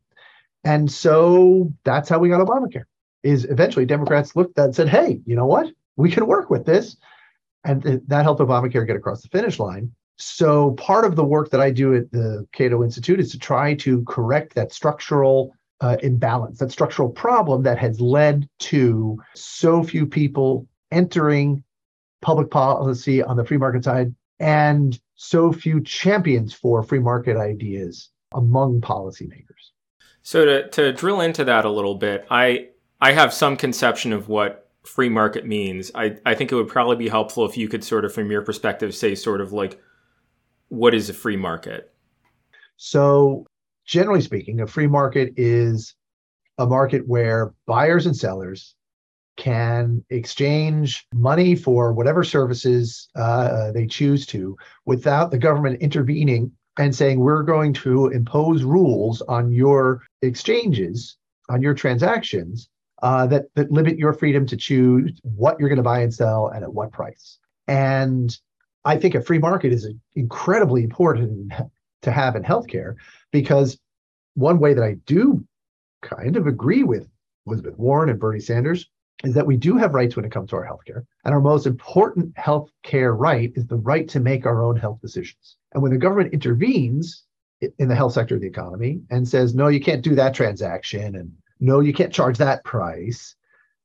[0.65, 2.85] And so that's how we got Obamacare.
[3.23, 5.73] Is eventually Democrats looked at and said, "Hey, you know what?
[5.97, 6.97] We can work with this,"
[7.65, 9.91] and th- that helped Obamacare get across the finish line.
[10.17, 13.75] So part of the work that I do at the Cato Institute is to try
[13.75, 20.07] to correct that structural uh, imbalance, that structural problem that has led to so few
[20.07, 21.63] people entering
[22.23, 28.11] public policy on the free market side and so few champions for free market ideas
[28.35, 29.73] among policymakers.
[30.23, 32.69] So to, to drill into that a little bit, I
[33.01, 35.91] I have some conception of what free market means.
[35.95, 38.43] I, I think it would probably be helpful if you could sort of from your
[38.43, 39.81] perspective say sort of like
[40.69, 41.93] what is a free market?
[42.77, 43.47] So
[43.87, 45.95] generally speaking, a free market is
[46.59, 48.75] a market where buyers and sellers
[49.37, 54.57] can exchange money for whatever services uh, they choose to
[54.87, 61.17] without the government intervening and saying, we're going to impose rules on your exchanges,
[61.49, 62.69] on your transactions
[63.03, 66.49] uh, that, that limit your freedom to choose what you're going to buy and sell
[66.49, 67.39] and at what price.
[67.69, 68.37] And
[68.85, 71.53] I think a free market is incredibly important
[72.03, 72.95] to have in healthcare
[73.33, 73.79] because
[74.35, 75.45] one way that I do
[76.03, 77.09] kind of agree with
[77.47, 78.89] Elizabeth Warren and Bernie Sanders
[79.25, 81.05] is that we do have rights when it comes to our healthcare.
[81.25, 85.57] And our most important healthcare right is the right to make our own health decisions.
[85.73, 87.25] And when the government intervenes
[87.79, 91.17] in the health sector of the economy and says, no, you can't do that transaction,
[91.17, 93.35] and no, you can't charge that price,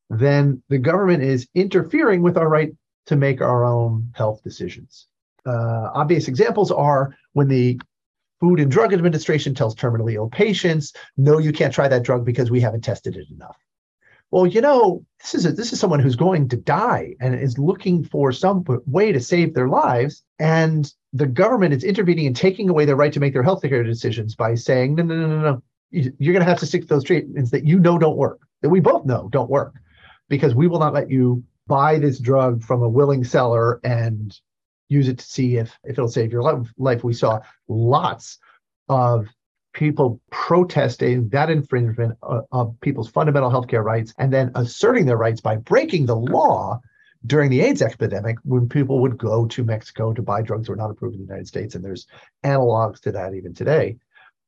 [0.09, 2.73] then the government is interfering with our right
[3.05, 5.07] to make our own health decisions.
[5.45, 7.79] Uh, obvious examples are when the
[8.41, 12.51] Food and Drug Administration tells terminally ill patients, no, you can't try that drug because
[12.51, 13.55] we haven't tested it enough.
[14.31, 17.59] Well, you know, this is a, this is someone who's going to die and is
[17.59, 22.67] looking for some way to save their lives, and the government is intervening and taking
[22.67, 25.41] away their right to make their health care decisions by saying, no, no, no, no,
[25.41, 28.39] no, you're going to have to stick to those treatments that you know don't work,
[28.61, 29.75] that we both know don't work,
[30.29, 34.39] because we will not let you buy this drug from a willing seller and
[34.91, 36.43] use it to see if if it'll save your
[36.77, 37.03] life.
[37.03, 38.37] We saw lots
[38.89, 39.27] of
[39.73, 45.39] people protesting that infringement of, of people's fundamental healthcare rights and then asserting their rights
[45.39, 46.81] by breaking the law
[47.25, 50.75] during the AIDS epidemic when people would go to Mexico to buy drugs that were
[50.75, 51.75] not approved in the United States.
[51.75, 52.07] And there's
[52.43, 53.95] analogs to that even today.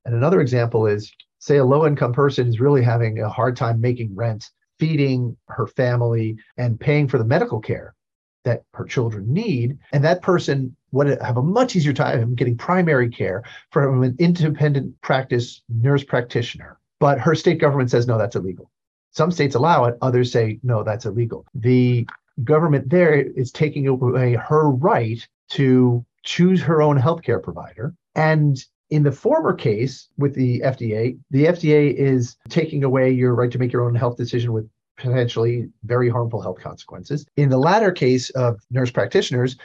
[0.06, 3.80] And another example is say a low income person is really having a hard time
[3.80, 7.96] making rent feeding her family and paying for the medical care
[8.44, 9.78] that her children need.
[9.92, 15.00] And that person would have a much easier time getting primary care from an independent
[15.02, 16.78] practice nurse practitioner.
[17.00, 18.70] But her state government says, no, that's illegal.
[19.12, 21.46] Some states allow it, others say, no, that's illegal.
[21.54, 22.08] The
[22.44, 27.94] government there is taking away her right to choose her own healthcare provider.
[28.16, 28.58] And
[28.90, 33.60] in the former case with the FDA, the FDA is taking away your right to
[33.60, 37.26] make your own health decision with potentially very harmful health consequences.
[37.38, 39.58] In the latter case of nurse practitioners,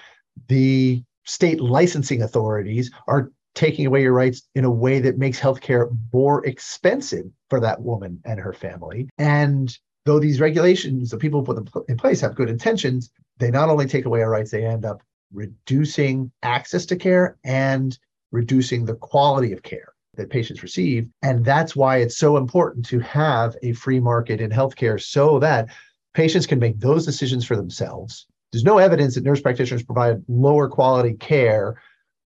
[0.48, 5.88] the state licensing authorities are taking away your rights in a way that makes healthcare
[6.12, 9.08] more expensive for that woman and her family.
[9.18, 9.76] And
[10.06, 13.86] though these regulations that people put them in place have good intentions, they not only
[13.86, 15.02] take away our rights, they end up
[15.32, 17.98] reducing access to care and
[18.30, 21.08] reducing the quality of care that patients receive.
[21.22, 25.68] And that's why it's so important to have a free market in healthcare so that
[26.12, 28.26] patients can make those decisions for themselves.
[28.52, 31.80] There's no evidence that nurse practitioners provide lower quality care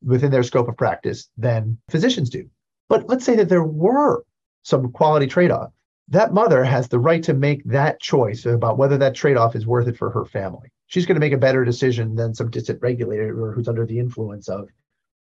[0.04, 2.50] within their scope of practice than physicians do.
[2.90, 4.24] But let's say that there were
[4.64, 5.72] some quality trade off.
[6.10, 9.66] That mother has the right to make that choice about whether that trade off is
[9.66, 10.72] worth it for her family.
[10.88, 14.48] She's going to make a better decision than some distant regulator who's under the influence
[14.48, 14.70] of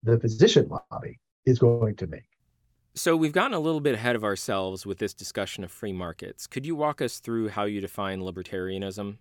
[0.04, 2.30] the physician lobby is going to make.
[2.98, 6.48] So, we've gotten a little bit ahead of ourselves with this discussion of free markets.
[6.48, 9.18] Could you walk us through how you define libertarianism?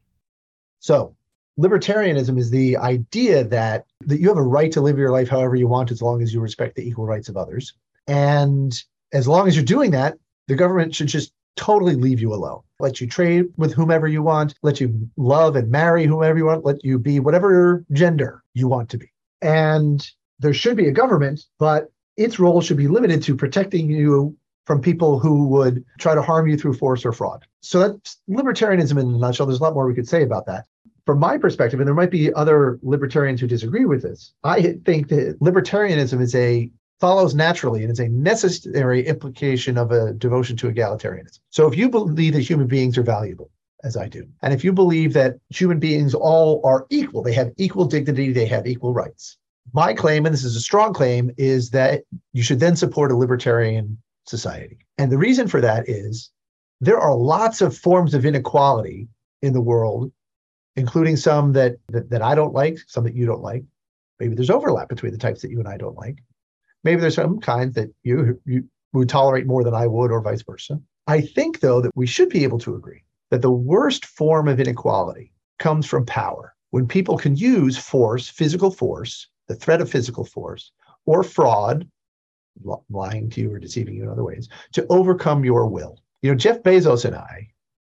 [0.78, 1.16] So,
[1.58, 5.56] libertarianism is the idea that, that you have a right to live your life however
[5.56, 7.72] you want as long as you respect the equal rights of others.
[8.06, 8.80] And
[9.12, 12.60] as long as you're doing that, the government should just totally leave you alone.
[12.78, 16.64] Let you trade with whomever you want, let you love and marry whomever you want,
[16.64, 19.10] let you be whatever gender you want to be.
[19.42, 20.08] And
[20.38, 24.36] there should be a government, but its role should be limited to protecting you
[24.66, 27.44] from people who would try to harm you through force or fraud.
[27.60, 29.46] So that's libertarianism in a nutshell.
[29.46, 30.66] There's a lot more we could say about that.
[31.06, 35.08] From my perspective, and there might be other libertarians who disagree with this, I think
[35.08, 40.70] that libertarianism is a follows naturally and is a necessary implication of a devotion to
[40.70, 41.40] egalitarianism.
[41.50, 43.50] So if you believe that human beings are valuable,
[43.82, 47.52] as I do, and if you believe that human beings all are equal, they have
[47.58, 49.36] equal dignity, they have equal rights,
[49.72, 52.02] my claim, and this is a strong claim, is that
[52.32, 54.78] you should then support a libertarian society.
[54.98, 56.30] And the reason for that is
[56.80, 59.08] there are lots of forms of inequality
[59.42, 60.12] in the world,
[60.76, 63.64] including some that, that, that I don't like, some that you don't like.
[64.20, 66.18] Maybe there's overlap between the types that you and I don't like.
[66.84, 70.42] Maybe there's some kinds that you, you would tolerate more than I would, or vice
[70.42, 70.80] versa.
[71.06, 74.60] I think, though, that we should be able to agree that the worst form of
[74.60, 76.54] inequality comes from power.
[76.70, 80.72] When people can use force, physical force, the threat of physical force,
[81.06, 81.88] or fraud,
[82.88, 85.98] lying to you or deceiving you in other ways, to overcome your will.
[86.22, 87.48] You know, Jeff Bezos and I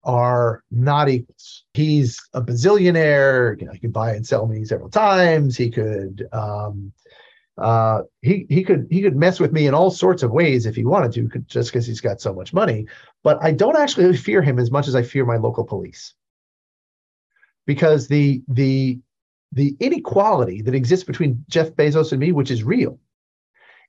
[0.05, 1.65] are not equals.
[1.75, 3.59] He's a bazillionaire.
[3.61, 5.57] You know, he could buy and sell me several times.
[5.57, 6.93] He could, um,
[7.57, 10.77] uh, he he could he could mess with me in all sorts of ways if
[10.77, 12.87] he wanted to, just because he's got so much money.
[13.23, 16.15] But I don't actually fear him as much as I fear my local police,
[17.67, 19.01] because the the
[19.53, 22.99] the inequality that exists between Jeff Bezos and me, which is real,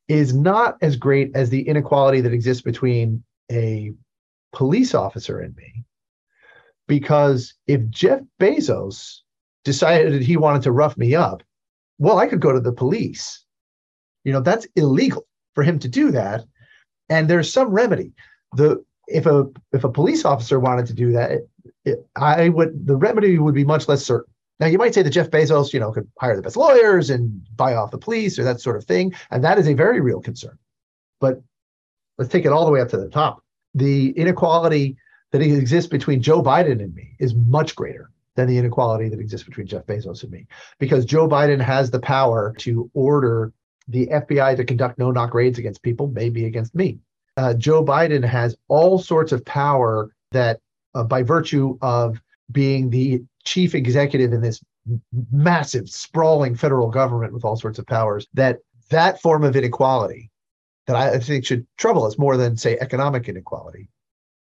[0.08, 3.92] is not as great as the inequality that exists between a
[4.54, 5.84] police officer and me.
[6.88, 9.20] Because if Jeff Bezos
[9.64, 11.44] decided that he wanted to rough me up,
[12.00, 13.44] well, I could go to the police.
[14.24, 16.46] You know, that's illegal for him to do that.
[17.10, 18.14] And there's some remedy.
[18.56, 21.32] The if a if a police officer wanted to do that,
[21.86, 24.32] it, I would the remedy would be much less certain.
[24.60, 27.42] Now, you might say that Jeff Bezos, you know, could hire the best lawyers and
[27.56, 29.14] buy off the police or that sort of thing.
[29.32, 30.58] And that is a very real concern.
[31.22, 31.42] But
[32.18, 33.42] let's take it all the way up to the top.
[33.74, 34.98] The inequality
[35.32, 39.46] that exists between Joe Biden and me is much greater than the inequality that exists
[39.46, 40.48] between Jeff Bezos and me,
[40.80, 43.54] because Joe Biden has the power to order
[43.88, 47.00] the FBI to conduct no knock raids against people, maybe against me.
[47.38, 50.60] Uh, Joe Biden has all sorts of power that,
[50.96, 52.20] uh, by virtue of
[52.52, 54.62] being the chief executive in this
[55.32, 58.58] massive sprawling federal government with all sorts of powers that
[58.90, 60.32] that form of inequality
[60.88, 63.90] that I think should trouble us more than say economic inequality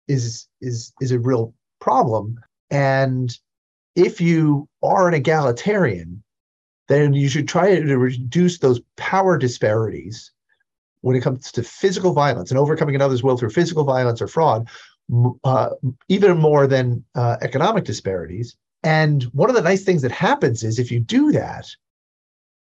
[0.08, 2.40] is is is a real problem.
[2.70, 3.36] And
[3.96, 6.24] if you are an egalitarian
[6.88, 10.32] then you should try to reduce those power disparities
[11.02, 14.68] when it comes to physical violence and overcoming another's will through physical violence or fraud
[15.44, 15.70] uh,
[16.10, 20.80] even more than uh, economic disparities and one of the nice things that happens is
[20.80, 21.68] if you do that,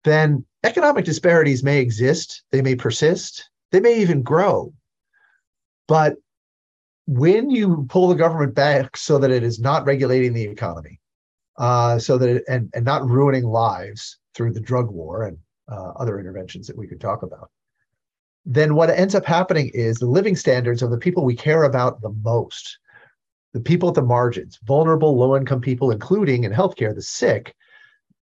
[0.04, 4.72] then economic disparities may exist, they may persist, they may even grow.
[5.86, 6.16] But
[7.06, 11.00] when you pull the government back so that it is not regulating the economy,
[11.58, 15.36] uh, so that it, and and not ruining lives through the drug war and
[15.70, 17.50] uh, other interventions that we could talk about,
[18.50, 22.00] then what ends up happening is the living standards of the people we care about
[22.02, 22.78] the most,
[23.52, 27.54] the people at the margins, vulnerable, low income people, including in healthcare, the sick,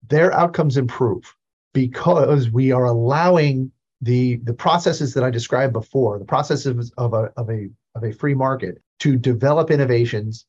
[0.08, 1.32] their outcomes improve
[1.72, 3.70] because we are allowing
[4.00, 8.12] the the processes that I described before, the processes of a of a of a
[8.12, 10.44] free market to develop innovations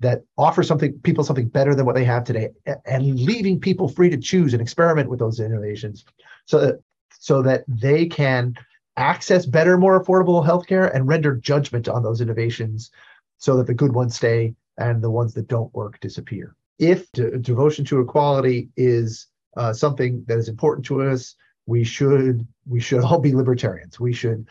[0.00, 2.50] that offer something people something better than what they have today
[2.84, 6.04] and leaving people free to choose and experiment with those innovations
[6.44, 6.80] so that
[7.18, 8.54] so that they can
[8.96, 12.90] access better more affordable healthcare and render judgment on those innovations
[13.38, 17.38] so that the good ones stay and the ones that don't work disappear if de-
[17.38, 19.26] devotion to equality is
[19.56, 21.36] uh, something that is important to us
[21.66, 24.46] we should we should all be libertarians we should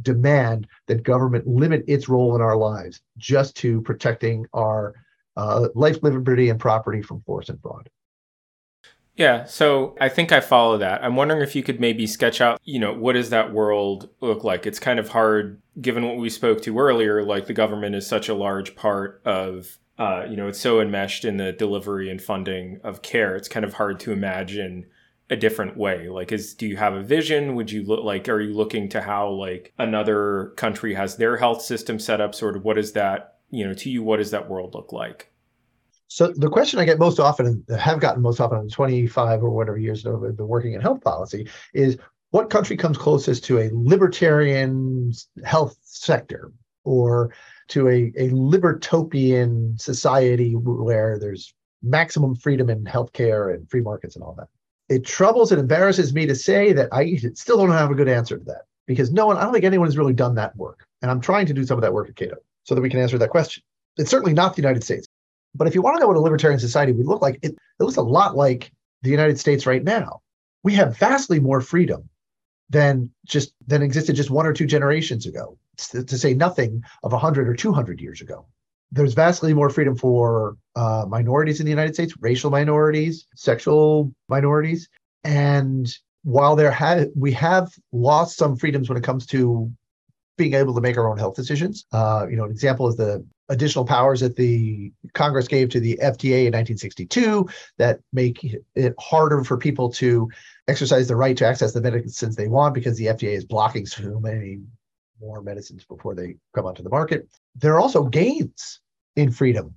[0.00, 4.94] demand that government limit its role in our lives just to protecting our
[5.36, 7.88] uh, life, liberty, and property from force and fraud.
[9.14, 11.04] Yeah, so I think I follow that.
[11.04, 14.42] I'm wondering if you could maybe sketch out, you know, what does that world look
[14.42, 14.66] like?
[14.66, 18.28] It's kind of hard given what we spoke to earlier, like the government is such
[18.28, 22.80] a large part of uh, you know, it's so enmeshed in the delivery and funding
[22.82, 23.36] of care.
[23.36, 24.86] It's kind of hard to imagine
[25.32, 26.08] a different way?
[26.08, 27.54] Like, is do you have a vision?
[27.54, 28.28] Would you look like?
[28.28, 32.34] Are you looking to how like another country has their health system set up?
[32.34, 33.38] Sort of, what is that?
[33.50, 35.31] You know, to you, what does that world look like?
[36.12, 39.78] So the question I get most often, have gotten most often in 25 or whatever
[39.78, 41.96] years that I've been working in health policy, is
[42.32, 46.52] what country comes closest to a libertarian health sector
[46.84, 47.32] or
[47.68, 54.22] to a, a libertopian society where there's maximum freedom in healthcare and free markets and
[54.22, 54.48] all that
[54.90, 58.36] it troubles and embarrasses me to say that I still don't have a good answer
[58.36, 60.86] to that because no one, I don't think anyone has really done that work.
[61.00, 63.00] And I'm trying to do some of that work at Cato so that we can
[63.00, 63.62] answer that question.
[63.96, 65.06] It's certainly not the United States.
[65.54, 67.82] But if you want to know what a libertarian society would look like, it, it
[67.82, 68.72] looks a lot like
[69.02, 70.20] the United States right now.
[70.62, 72.08] We have vastly more freedom
[72.70, 77.12] than just than existed just one or two generations ago, to, to say nothing of
[77.12, 78.46] 100 or 200 years ago
[78.92, 84.88] there's vastly more freedom for uh, minorities in the United States, racial minorities, sexual minorities,
[85.24, 89.72] and while there ha- we have lost some freedoms when it comes to
[90.36, 91.86] being able to make our own health decisions.
[91.92, 95.98] Uh, you know, an example is the additional powers that the Congress gave to the
[96.02, 97.46] FDA in 1962
[97.78, 100.30] that make it harder for people to
[100.68, 104.18] exercise the right to access the medicines they want because the FDA is blocking so
[104.20, 104.60] many
[105.20, 107.28] more medicines before they come onto the market.
[107.56, 108.80] There are also gains
[109.16, 109.74] in freedom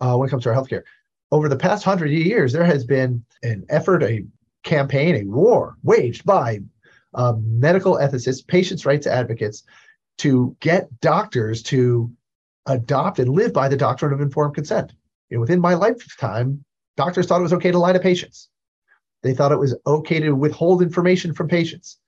[0.00, 0.82] uh, when it comes to our healthcare.
[1.32, 4.24] Over the past hundred years, there has been an effort, a
[4.62, 6.60] campaign, a war waged by
[7.14, 9.64] uh, medical ethicists, patients' rights advocates
[10.18, 12.10] to get doctors to
[12.66, 14.92] adopt and live by the doctrine of informed consent.
[15.30, 16.64] You know, within my lifetime,
[16.96, 18.48] doctors thought it was okay to lie to patients.
[19.22, 21.98] They thought it was okay to withhold information from patients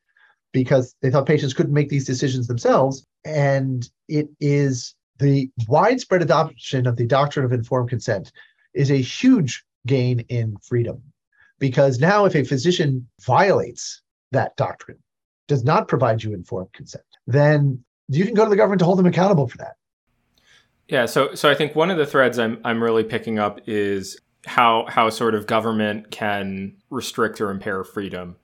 [0.52, 3.06] because they thought patients couldn't make these decisions themselves.
[3.24, 8.32] And it is the widespread adoption of the doctrine of informed consent
[8.74, 11.02] is a huge gain in freedom
[11.58, 14.02] because now if a physician violates
[14.32, 14.98] that doctrine
[15.46, 18.98] does not provide you informed consent then you can go to the government to hold
[18.98, 19.74] them accountable for that
[20.88, 24.20] yeah so so i think one of the threads i'm i'm really picking up is
[24.46, 28.36] how how sort of government can restrict or impair freedom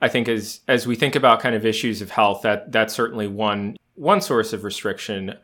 [0.00, 3.26] i think as as we think about kind of issues of health that that's certainly
[3.26, 5.34] one one source of restriction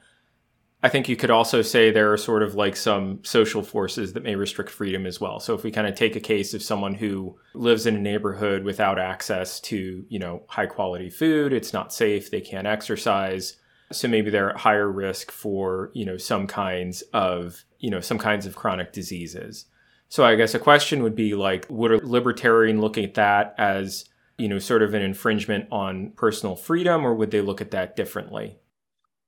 [0.83, 4.23] I think you could also say there are sort of like some social forces that
[4.23, 5.41] may restrict freedom as well.
[5.41, 8.63] So if we kind of take a case of someone who lives in a neighborhood
[8.63, 13.57] without access to, you know, high quality food, it's not safe, they can't exercise.
[13.93, 18.19] So maybe they're at higher risk for, you know, some kinds of, you know, some
[18.19, 19.67] kinds of chronic diseases.
[20.09, 24.05] So I guess a question would be like, would a libertarian look at that as,
[24.39, 27.97] you know, sort of an infringement on personal freedom, or would they look at that
[27.97, 28.59] differently?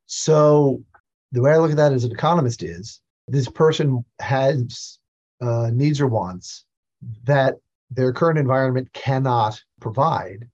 [0.07, 0.83] So
[1.33, 4.99] the way I look at that as an economist is this person has
[5.41, 6.65] uh, needs or wants
[7.25, 7.55] that
[7.91, 10.49] their current environment cannot provide,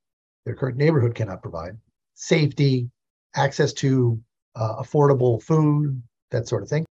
[0.45, 1.77] their current neighborhood cannot provide
[2.15, 2.89] safety,
[3.35, 4.21] access to
[4.57, 6.85] uh, affordable food, that sort of thing.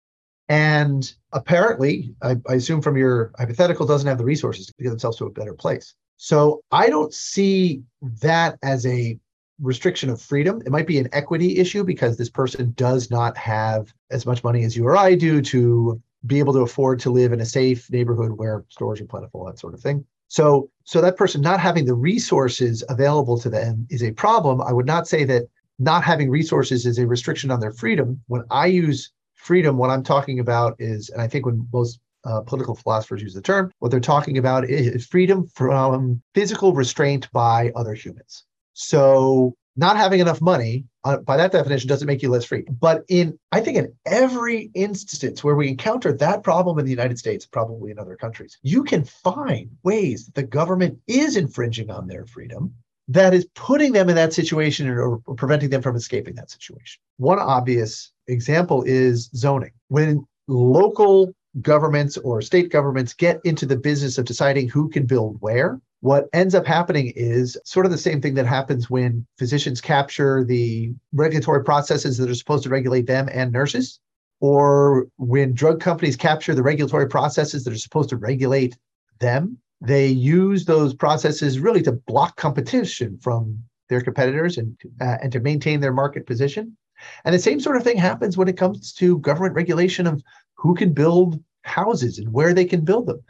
[0.49, 5.17] And apparently, I, I assume from your hypothetical, doesn't have the resources to get themselves
[5.17, 5.95] to a better place.
[6.17, 7.81] So I don't see
[8.21, 9.17] that as a
[9.61, 10.61] restriction of freedom.
[10.65, 14.63] It might be an equity issue because this person does not have as much money
[14.63, 17.89] as you or I do to be able to afford to live in a safe
[17.91, 20.05] neighborhood where stores are plentiful, that sort of thing.
[20.27, 24.61] So, so that person not having the resources available to them is a problem.
[24.61, 25.43] I would not say that
[25.79, 28.21] not having resources is a restriction on their freedom.
[28.27, 32.41] When I use freedom, what I'm talking about is, and I think when most uh,
[32.41, 37.71] political philosophers use the term, what they're talking about is freedom from physical restraint by
[37.75, 38.45] other humans.
[38.73, 42.63] So, not having enough money, uh, by that definition, doesn't make you less free.
[42.79, 47.17] But in, I think, in every instance where we encounter that problem in the United
[47.17, 52.07] States, probably in other countries, you can find ways that the government is infringing on
[52.07, 52.73] their freedom
[53.07, 57.01] that is putting them in that situation or, preventing them from escaping that situation.
[57.17, 59.71] One obvious example is zoning.
[59.89, 65.37] When local governments or state governments get into the business of deciding who can build
[65.41, 69.79] where, what ends up happening is sort of the same thing that happens when physicians
[69.79, 73.99] capture the regulatory processes that are supposed to regulate them and nurses,
[74.41, 78.77] or when drug companies capture the regulatory processes that are supposed to regulate
[79.19, 79.57] them.
[79.83, 85.41] They use those processes really to block competition from their competitors and, uh, and to
[85.41, 86.77] maintain their market position.
[87.25, 90.23] And the same sort of thing happens when it comes to government regulation of
[90.55, 93.21] who can build houses and where they can build them.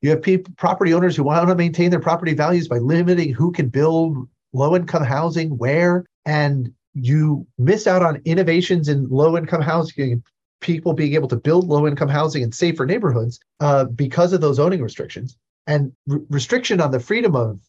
[0.00, 3.50] You have people, property owners who want to maintain their property values by limiting who
[3.50, 9.62] can build low income housing where, and you miss out on innovations in low income
[9.62, 10.22] housing,
[10.60, 14.56] people being able to build low income housing in safer neighborhoods uh, because of those
[14.56, 15.36] zoning restrictions
[15.66, 17.60] and re- restriction on the freedom of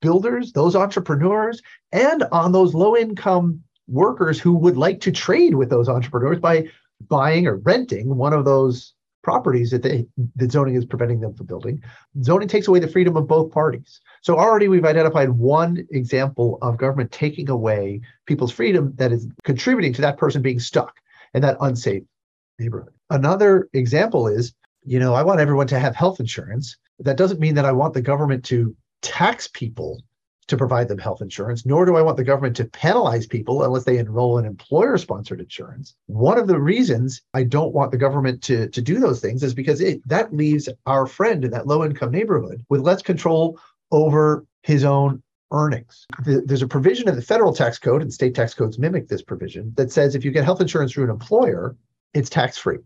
[0.00, 1.60] builders, those entrepreneurs,
[1.92, 6.68] and on those low income workers who would like to trade with those entrepreneurs by
[7.08, 11.46] buying or renting one of those properties that they that zoning is preventing them from
[11.46, 11.82] building.
[12.22, 14.00] Zoning takes away the freedom of both parties.
[14.22, 19.92] So already we've identified one example of government taking away people's freedom that is contributing
[19.94, 20.94] to that person being stuck
[21.34, 22.04] in that unsafe
[22.58, 22.92] neighborhood.
[23.10, 26.76] Another example is, you know, I want everyone to have health insurance.
[27.00, 30.02] That doesn't mean that I want the government to tax people
[30.48, 33.84] to provide them health insurance, nor do I want the government to penalize people unless
[33.84, 35.94] they enroll in employer sponsored insurance.
[36.06, 39.52] One of the reasons I don't want the government to, to do those things is
[39.52, 43.60] because it, that leaves our friend in that low income neighborhood with less control
[43.92, 45.22] over his own
[45.52, 46.06] earnings.
[46.24, 49.72] There's a provision in the federal tax code, and state tax codes mimic this provision,
[49.76, 51.76] that says if you get health insurance through an employer,
[52.14, 52.78] it's tax free.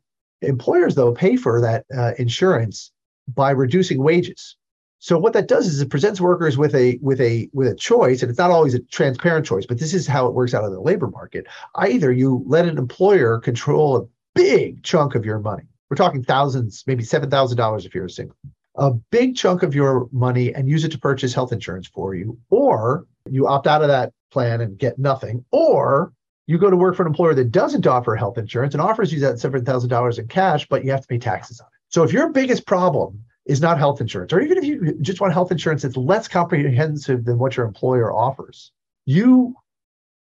[0.43, 2.93] Employers, though, pay for that uh, insurance
[3.29, 4.57] by reducing wages.
[4.99, 8.23] So what that does is it presents workers with a with a with a choice,
[8.23, 10.73] and it's not always a transparent choice, but this is how it works out in
[10.73, 11.47] the labor market.
[11.75, 15.65] Either you let an employer control a big chunk of your money.
[15.91, 18.37] We're talking thousands, maybe seven thousand dollars if you're a single.
[18.77, 22.39] A big chunk of your money and use it to purchase health insurance for you,
[22.51, 26.13] or you opt out of that plan and get nothing, or
[26.47, 29.19] you go to work for an employer that doesn't offer health insurance and offers you
[29.19, 31.82] that seven thousand dollars in cash, but you have to pay taxes on it.
[31.93, 35.33] So if your biggest problem is not health insurance, or even if you just want
[35.33, 38.73] health insurance that's less comprehensive than what your employer offers,
[39.05, 39.55] you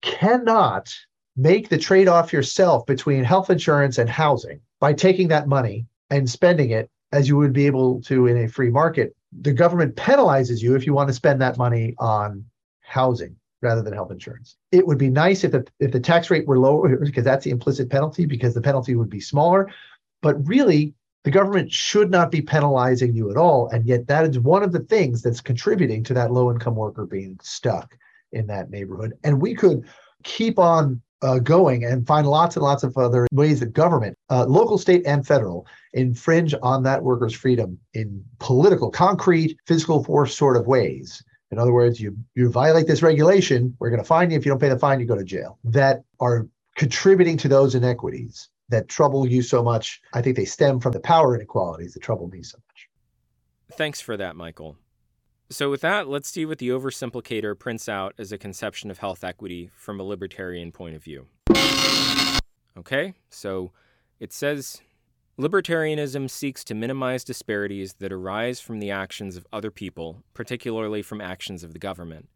[0.03, 0.93] cannot
[1.37, 6.29] make the trade off yourself between health insurance and housing by taking that money and
[6.29, 9.15] spending it as you would be able to in a free market.
[9.41, 12.45] The government penalizes you if you want to spend that money on
[12.81, 14.57] housing rather than health insurance.
[14.73, 17.51] It would be nice if the, if the tax rate were lower because that's the
[17.51, 19.71] implicit penalty because the penalty would be smaller.
[20.23, 20.95] But really,
[21.25, 23.69] the government should not be penalizing you at all.
[23.69, 27.07] And yet, that is one of the things that's contributing to that low income worker
[27.07, 27.97] being stuck
[28.33, 29.13] in that neighborhood.
[29.25, 29.85] And we could
[30.23, 34.47] keep on uh, going and find lots and lots of other ways that government, uh,
[34.47, 40.57] local, state, and federal, infringe on that worker's freedom in political, concrete, physical force sort
[40.57, 41.23] of ways.
[41.51, 44.39] In other words, you you violate this regulation, we're going to fine you.
[44.39, 45.59] If you don't pay the fine, you go to jail.
[45.65, 50.01] That are contributing to those inequities that trouble you so much.
[50.13, 52.89] I think they stem from the power inequalities that trouble me so much.
[53.77, 54.77] Thanks for that, Michael.
[55.51, 59.25] So, with that, let's see what the oversimplicator prints out as a conception of health
[59.25, 61.27] equity from a libertarian point of view.
[62.77, 63.73] Okay, so
[64.21, 64.81] it says
[65.41, 71.23] Libertarianism seeks to minimize disparities that arise from the actions of other people, particularly from
[71.23, 72.29] actions of the government.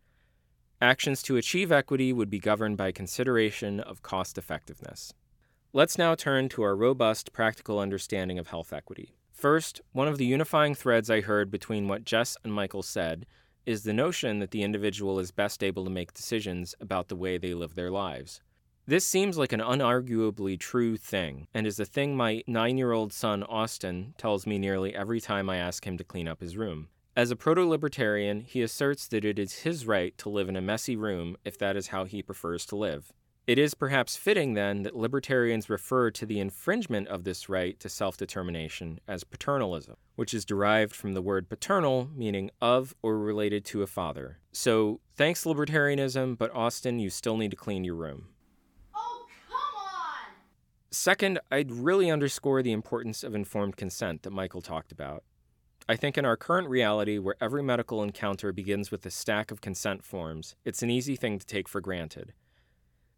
[0.81, 5.13] Actions to achieve equity would be governed by consideration of cost effectiveness.
[5.77, 9.17] Let's now turn to our robust practical understanding of health equity.
[9.33, 13.27] First, one of the unifying threads I heard between what Jess and Michael said
[13.67, 17.39] is the notion that the individual is best able to make decisions about the way
[17.39, 18.41] they live their lives.
[18.87, 23.13] This seems like an unarguably true thing, and is a thing my nine year old
[23.13, 26.87] son Austin tells me nearly every time I ask him to clean up his room.
[27.17, 30.63] As a proto libertarian, he asserts that it is his right to live in a
[30.63, 33.13] messy room if that is how he prefers to live.
[33.47, 37.91] It is perhaps fitting, then, that libertarians refer to the infringement of this right to
[37.91, 43.67] self determination as paternalism, which is derived from the word paternal, meaning of or related
[43.67, 44.39] to a father.
[44.53, 48.29] So, thanks, libertarianism, but Austin, you still need to clean your room.
[48.97, 50.37] Oh, come on!
[50.91, 55.23] Second, I'd really underscore the importance of informed consent that Michael talked about.
[55.87, 59.61] I think in our current reality, where every medical encounter begins with a stack of
[59.61, 62.33] consent forms, it's an easy thing to take for granted.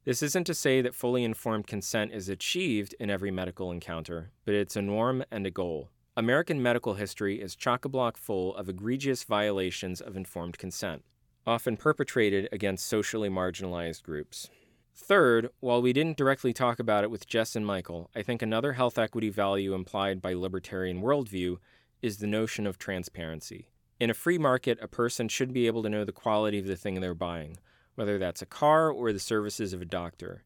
[0.06, 4.54] This isn't to say that fully informed consent is achieved in every medical encounter, but
[4.54, 5.90] it's a norm and a goal.
[6.16, 11.02] American medical history is chock a block full of egregious violations of informed consent,
[11.44, 14.48] often perpetrated against socially marginalized groups.
[14.94, 18.74] Third, while we didn't directly talk about it with Jess and Michael, I think another
[18.74, 21.56] health equity value implied by libertarian worldview
[22.00, 23.70] is the notion of transparency.
[23.98, 26.76] In a free market, a person should be able to know the quality of the
[26.76, 27.58] thing they're buying,
[27.96, 30.44] whether that's a car or the services of a doctor.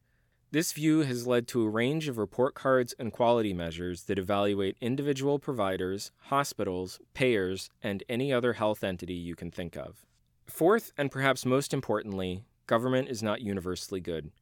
[0.52, 4.76] This view has led to a range of report cards and quality measures that evaluate
[4.80, 10.04] individual providers, hospitals, payers, and any other health entity you can think of.
[10.46, 14.32] Fourth, and perhaps most importantly, government is not universally good.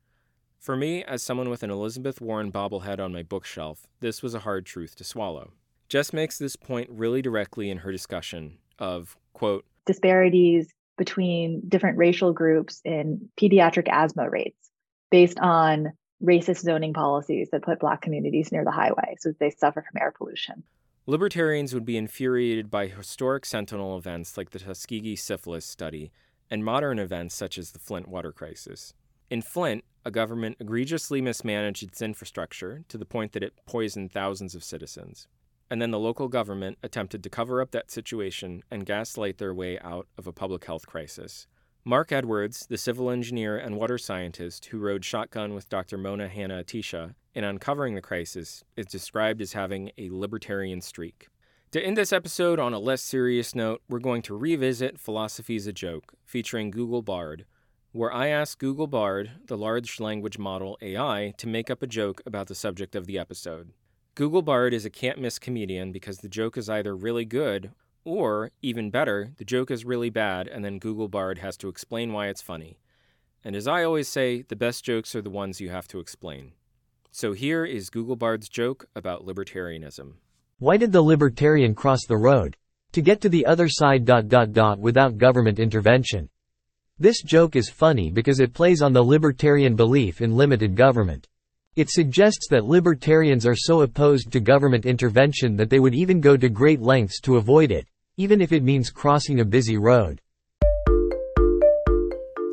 [0.58, 4.40] For me, as someone with an Elizabeth Warren bobblehead on my bookshelf, this was a
[4.40, 5.52] hard truth to swallow.
[5.88, 10.68] Jess makes this point really directly in her discussion of, quote, disparities
[10.98, 14.70] between different racial groups in pediatric asthma rates
[15.10, 15.92] based on
[16.22, 20.02] racist zoning policies that put Black communities near the highway so that they suffer from
[20.02, 20.62] air pollution.
[21.06, 26.10] Libertarians would be infuriated by historic sentinel events like the Tuskegee syphilis study
[26.50, 28.92] and modern events such as the Flint water crisis.
[29.30, 34.54] In Flint, a government egregiously mismanaged its infrastructure to the point that it poisoned thousands
[34.54, 35.26] of citizens.
[35.70, 39.78] And then the local government attempted to cover up that situation and gaslight their way
[39.80, 41.46] out of a public health crisis.
[41.84, 45.96] Marc Edwards, the civil engineer and water scientist who rode shotgun with Dr.
[45.96, 51.28] Mona Hanna Attisha in uncovering the crisis, is described as having a libertarian streak.
[51.72, 55.72] To end this episode on a less serious note, we're going to revisit Philosophy's a
[55.72, 57.44] Joke, featuring Google Bard,
[57.92, 62.22] where I asked Google Bard, the large language model AI, to make up a joke
[62.26, 63.70] about the subject of the episode.
[64.18, 67.70] Google Bard is a can't miss comedian because the joke is either really good
[68.02, 72.12] or, even better, the joke is really bad and then Google Bard has to explain
[72.12, 72.80] why it's funny.
[73.44, 76.50] And as I always say, the best jokes are the ones you have to explain.
[77.12, 80.14] So here is Google Bard's joke about libertarianism.
[80.58, 82.56] Why did the libertarian cross the road?
[82.94, 86.28] To get to the other side dot dot dot without government intervention.
[86.98, 91.28] This joke is funny because it plays on the libertarian belief in limited government.
[91.78, 96.36] It suggests that libertarians are so opposed to government intervention that they would even go
[96.36, 97.86] to great lengths to avoid it,
[98.16, 100.20] even if it means crossing a busy road.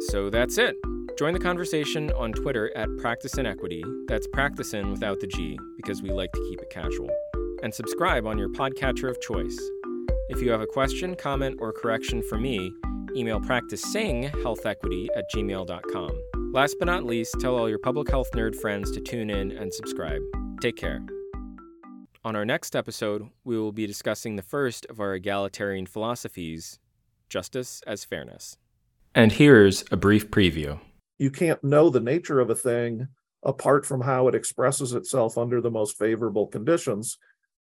[0.10, 0.76] So that's it.
[1.18, 3.84] Join the conversation on Twitter at Practice in Equity.
[4.08, 7.10] That's practicing without the G, because we like to keep it casual.
[7.64, 9.58] And subscribe on your podcatcher of choice.
[10.30, 12.72] If you have a question, comment, or correction for me,
[13.16, 16.35] email practicinghealthequity at gmail.com.
[16.56, 19.74] Last but not least, tell all your public health nerd friends to tune in and
[19.74, 20.22] subscribe.
[20.62, 21.06] Take care.
[22.24, 26.80] On our next episode, we will be discussing the first of our egalitarian philosophies
[27.28, 28.56] justice as fairness.
[29.14, 30.80] And here's a brief preview.
[31.20, 33.10] You can't know the nature of a thing
[33.44, 37.18] apart from how it expresses itself under the most favorable conditions.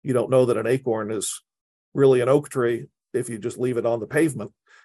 [0.05, 1.43] You don't know that an acorn is
[1.93, 4.53] really an oak tree if you just leave it on the pavement